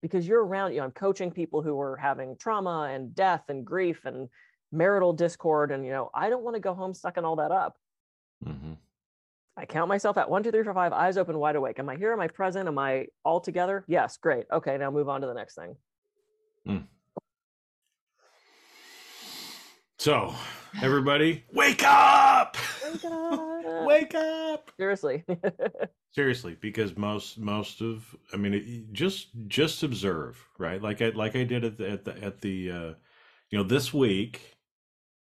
Because 0.01 0.27
you're 0.27 0.45
around, 0.45 0.73
you 0.73 0.79
know, 0.79 0.85
I'm 0.85 0.91
coaching 0.91 1.31
people 1.31 1.61
who 1.61 1.79
are 1.79 1.97
having 1.97 2.35
trauma 2.37 2.89
and 2.91 3.15
death 3.15 3.43
and 3.49 3.65
grief 3.65 4.05
and 4.05 4.29
marital 4.71 5.13
discord. 5.13 5.71
And, 5.71 5.85
you 5.85 5.91
know, 5.91 6.09
I 6.13 6.29
don't 6.29 6.43
want 6.43 6.55
to 6.55 6.61
go 6.61 6.73
home 6.73 6.93
sucking 6.93 7.25
all 7.25 7.37
that 7.37 7.51
up. 7.51 7.75
Mm-hmm. 8.45 8.73
I 9.57 9.65
count 9.65 9.87
myself 9.87 10.17
at 10.17 10.29
one, 10.29 10.43
two, 10.43 10.51
three, 10.51 10.63
four, 10.63 10.73
five, 10.73 10.91
eyes 10.91 11.17
open, 11.17 11.37
wide 11.37 11.55
awake. 11.55 11.79
Am 11.79 11.87
I 11.87 11.95
here? 11.95 12.11
Am 12.11 12.19
I 12.19 12.27
present? 12.27 12.67
Am 12.67 12.77
I 12.77 13.07
all 13.23 13.39
together? 13.39 13.85
Yes, 13.87 14.17
great. 14.17 14.45
Okay, 14.51 14.77
now 14.77 14.91
move 14.91 15.07
on 15.07 15.21
to 15.21 15.27
the 15.27 15.33
next 15.33 15.55
thing. 15.55 15.75
Mm. 16.67 16.83
So, 19.97 20.35
everybody, 20.81 21.45
wake 21.53 21.83
up! 21.85 22.57
Wake 22.91 23.05
up! 23.11 23.85
wake 23.85 24.15
up! 24.15 24.71
Seriously. 24.77 25.23
Seriously, 26.11 26.57
because 26.59 26.97
most 26.97 27.37
most 27.37 27.81
of 27.81 28.15
I 28.33 28.37
mean, 28.37 28.53
it, 28.53 28.93
just 28.93 29.29
just 29.47 29.83
observe, 29.83 30.37
right? 30.57 30.81
Like 30.81 31.01
I 31.01 31.09
like 31.09 31.35
I 31.35 31.43
did 31.43 31.63
at 31.63 31.77
the 31.77 31.89
at 31.89 32.05
the 32.05 32.23
at 32.23 32.41
the 32.41 32.71
uh, 32.71 32.93
you 33.49 33.57
know 33.57 33.63
this 33.63 33.93
week, 33.93 34.57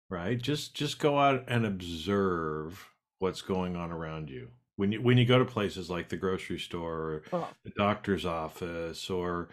right? 0.10 0.40
Just 0.40 0.76
just 0.76 1.00
go 1.00 1.18
out 1.18 1.46
and 1.48 1.66
observe 1.66 2.88
what's 3.20 3.42
going 3.42 3.76
on 3.76 3.92
around 3.92 4.30
you. 4.30 4.50
When 4.76 4.92
you 4.92 5.02
when 5.02 5.18
you 5.18 5.26
go 5.26 5.40
to 5.40 5.46
places 5.46 5.90
like 5.90 6.10
the 6.10 6.18
grocery 6.18 6.60
store 6.60 6.94
or 6.94 7.24
oh. 7.34 7.50
the 7.64 7.72
doctor's 7.78 8.26
office 8.26 9.10
or 9.10 9.50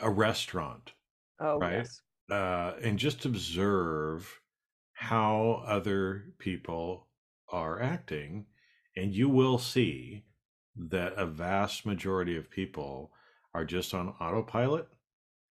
a 0.00 0.10
restaurant, 0.10 0.92
oh, 1.40 1.58
right? 1.58 1.78
Yes. 1.78 2.00
Uh, 2.30 2.74
and 2.82 2.98
just 2.98 3.24
observe 3.24 4.40
how 4.92 5.64
other 5.66 6.26
people 6.38 7.08
are 7.50 7.80
acting, 7.80 8.46
and 8.96 9.14
you 9.14 9.28
will 9.28 9.58
see 9.58 10.24
that 10.76 11.14
a 11.16 11.26
vast 11.26 11.86
majority 11.86 12.36
of 12.36 12.50
people 12.50 13.10
are 13.54 13.64
just 13.64 13.94
on 13.94 14.14
autopilot 14.20 14.86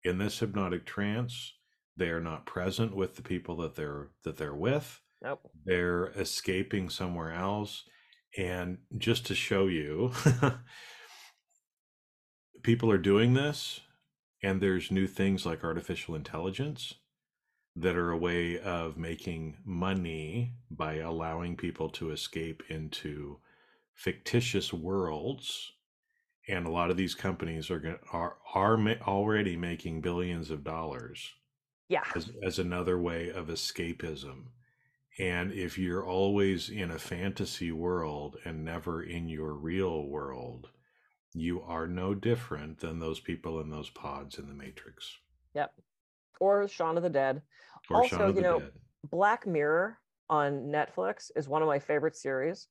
in 0.04 0.18
this 0.18 0.40
hypnotic 0.40 0.86
trance. 0.86 1.54
They 1.96 2.10
are 2.10 2.22
not 2.22 2.46
present 2.46 2.96
with 2.96 3.16
the 3.16 3.22
people 3.22 3.58
that 3.58 3.76
they're 3.76 4.10
that 4.24 4.38
they're 4.38 4.56
with. 4.56 5.02
Nope. 5.24 5.50
They're 5.66 6.08
escaping 6.08 6.90
somewhere 6.90 7.32
else. 7.32 7.84
And 8.38 8.80
just 8.98 9.26
to 9.28 9.36
show 9.36 9.68
you, 9.68 10.12
people 12.64 12.92
are 12.92 12.98
doing 12.98 13.34
this, 13.34 13.80
and 14.42 14.60
there's 14.60 14.92
new 14.92 15.08
things 15.08 15.46
like 15.46 15.64
artificial 15.64 16.16
intelligence 16.16 16.96
that 17.76 17.96
are 17.96 18.12
a 18.12 18.18
way 18.18 18.60
of 18.60 18.98
making 18.98 19.58
money 19.66 20.54
by 20.70 20.98
allowing 20.98 21.56
people 21.56 21.90
to 21.90 22.12
escape 22.12 22.64
into 22.70 23.40
fictitious 23.96 24.74
worlds 24.74 25.72
and 26.48 26.66
a 26.66 26.72
lot 26.72 26.92
of 26.92 26.98
these 26.98 27.16
companies 27.16 27.70
are 27.70 28.00
are 28.12 28.38
are 28.54 28.78
ma- 28.78 28.94
already 29.08 29.56
making 29.56 30.02
billions 30.02 30.50
of 30.50 30.64
dollars 30.64 31.34
yeah 31.90 32.04
as, 32.16 32.32
as 32.44 32.60
another 32.60 33.00
way 33.00 33.30
of 33.30 33.48
escapism 33.48 34.46
and 35.20 35.52
if 35.52 35.78
you're 35.78 36.06
always 36.06 36.70
in 36.70 36.92
a 36.92 37.00
fantasy 37.00 37.72
world 37.72 38.38
and 38.46 38.64
never 38.64 39.04
in 39.04 39.28
your 39.28 39.54
real 39.54 40.08
world 40.08 40.70
you 41.34 41.62
are 41.62 41.88
no 41.88 42.14
different 42.14 42.80
than 42.80 43.00
those 43.00 43.20
people 43.20 43.60
in 43.60 43.70
those 43.70 43.90
pods 43.90 44.38
in 44.38 44.48
the 44.48 44.54
matrix 44.54 45.18
yep 45.54 45.74
or 46.40 46.68
Shaun 46.68 46.98
of 46.98 47.04
the 47.04 47.10
Dead. 47.10 47.42
Or 47.90 47.98
also, 47.98 48.34
you 48.34 48.42
know, 48.42 48.60
Dead. 48.60 48.72
Black 49.10 49.48
Mirror 49.48 49.98
on 50.30 50.66
Netflix 50.66 51.32
is 51.36 51.48
one 51.48 51.62
of 51.62 51.68
my 51.68 51.80
favorite 51.80 52.16
series. 52.16 52.68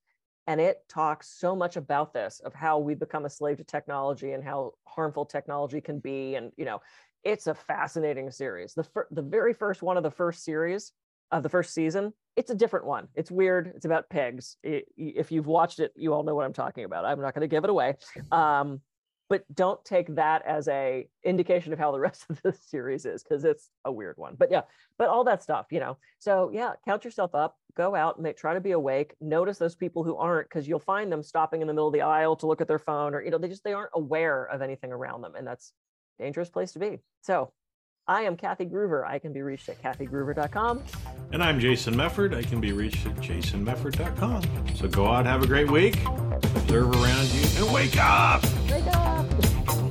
And 0.49 0.61
it 0.61 0.83
talks 0.89 1.29
so 1.29 1.55
much 1.55 1.77
about 1.77 2.13
this 2.13 2.41
of 2.45 2.53
how 2.53 2.79
we 2.79 2.95
become 2.95 3.25
a 3.25 3.31
slave 3.31 3.59
to 3.59 3.65
technology 3.65 4.33
and 4.33 4.43
how 4.43 4.73
harmful 4.87 5.25
technology 5.25 5.81
can 5.81 6.01
be. 6.01 6.35
And, 6.35 6.51
you 6.57 6.65
know, 6.65 6.83
it's 7.23 7.47
a 7.47 7.55
fascinating 7.55 8.31
series. 8.31 8.75
The, 8.75 8.83
fir- 8.83 9.07
the 9.13 9.23
very 9.23 9.55
first 9.55 9.83
one 9.83 9.97
of 9.97 10.03
the 10.03 10.11
first 10.11 10.45
series 10.45 10.93
of 11.31 11.45
the 11.45 11.49
first 11.49 11.73
season, 11.73 12.13
it's 12.37 12.51
a 12.51 12.55
different 12.55 12.87
one. 12.87 13.09
It's 13.15 13.31
weird. 13.31 13.73
It's 13.75 13.85
about 13.85 14.09
pigs. 14.09 14.57
It, 14.63 14.87
if 14.97 15.31
you've 15.31 15.47
watched 15.47 15.81
it, 15.81 15.93
you 15.97 16.15
all 16.15 16.23
know 16.23 16.35
what 16.35 16.45
I'm 16.45 16.53
talking 16.53 16.85
about. 16.85 17.05
I'm 17.05 17.21
not 17.21 17.35
going 17.35 17.43
to 17.43 17.49
give 17.49 17.65
it 17.65 17.71
away. 17.71 17.97
Um, 18.31 18.81
but 19.33 19.47
don't 19.55 19.83
take 19.83 20.15
that 20.17 20.45
as 20.45 20.69
a 20.69 21.09
indication 21.25 21.73
of 21.73 21.79
how 21.79 21.91
the 21.91 21.99
rest 22.09 22.27
of 22.29 22.43
the 22.43 22.53
series 22.53 23.07
is 23.07 23.23
because 23.23 23.45
it's 23.45 23.71
a 23.87 23.91
weird 23.91 24.19
one 24.19 24.35
but 24.39 24.51
yeah 24.51 24.61
but 24.99 25.09
all 25.09 25.25
that 25.25 25.43
stuff 25.43 25.67
you 25.71 25.81
know 25.81 25.97
so 26.19 26.51
yeah 26.53 26.73
count 26.85 27.03
yourself 27.03 27.35
up 27.35 27.57
go 27.75 27.95
out 27.95 28.19
and 28.19 28.37
try 28.37 28.53
to 28.53 28.61
be 28.61 28.73
awake 28.73 29.15
notice 29.23 29.57
those 29.57 29.75
people 29.75 30.05
who 30.05 30.17
aren't 30.17 30.51
because 30.51 30.69
you'll 30.69 30.79
find 30.79 31.11
them 31.11 31.23
stopping 31.23 31.63
in 31.63 31.67
the 31.67 31.73
middle 31.73 31.89
of 31.89 31.95
the 31.95 32.03
aisle 32.03 32.37
to 32.37 32.47
look 32.47 32.61
at 32.61 32.69
their 32.69 32.79
phone 32.79 33.15
or 33.15 33.23
you 33.23 33.31
know 33.31 33.39
they 33.39 33.49
just 33.49 33.65
they 33.65 33.73
aren't 33.73 33.91
aware 33.95 34.45
of 34.45 34.61
anything 34.61 34.93
around 34.93 35.23
them 35.23 35.35
and 35.35 35.47
that's 35.47 35.73
dangerous 36.19 36.51
place 36.51 36.73
to 36.73 36.79
be 36.79 36.99
so 37.23 37.51
I 38.09 38.23
am 38.23 38.37
Kathy 38.37 38.67
Gruver. 38.67 39.07
I 39.07 39.19
can 39.19 39.33
be 39.33 39.43
reached 39.43 39.69
at 39.69 39.81
kathygruver.com. 39.81 40.83
And 41.33 41.43
I'm 41.43 41.61
Jason 41.61 41.95
Mefford. 41.95 42.35
I 42.35 42.43
can 42.43 42.61
be 42.61 42.73
reached 42.73 43.07
at 43.07 43.15
jasonmefford.com. 43.17 44.43
So 44.77 44.89
go 44.89 45.07
out, 45.07 45.25
have 45.25 45.43
a 45.43 45.47
great 45.47 45.71
week, 45.71 46.05
observe 46.07 46.91
around 46.91 47.27
you, 47.29 47.65
and 47.65 47.73
wake 47.73 47.97
up! 47.99 48.43
Wake 48.69 48.87
up! 48.89 49.31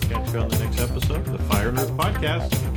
Catch 0.01 0.33
you 0.33 0.39
on 0.39 0.49
the 0.49 0.59
next 0.59 0.79
episode 0.79 1.25
of 1.27 1.31
the 1.31 1.43
Fire 1.45 1.69
and 1.69 1.79
Earth 1.79 1.91
Podcast. 1.91 2.70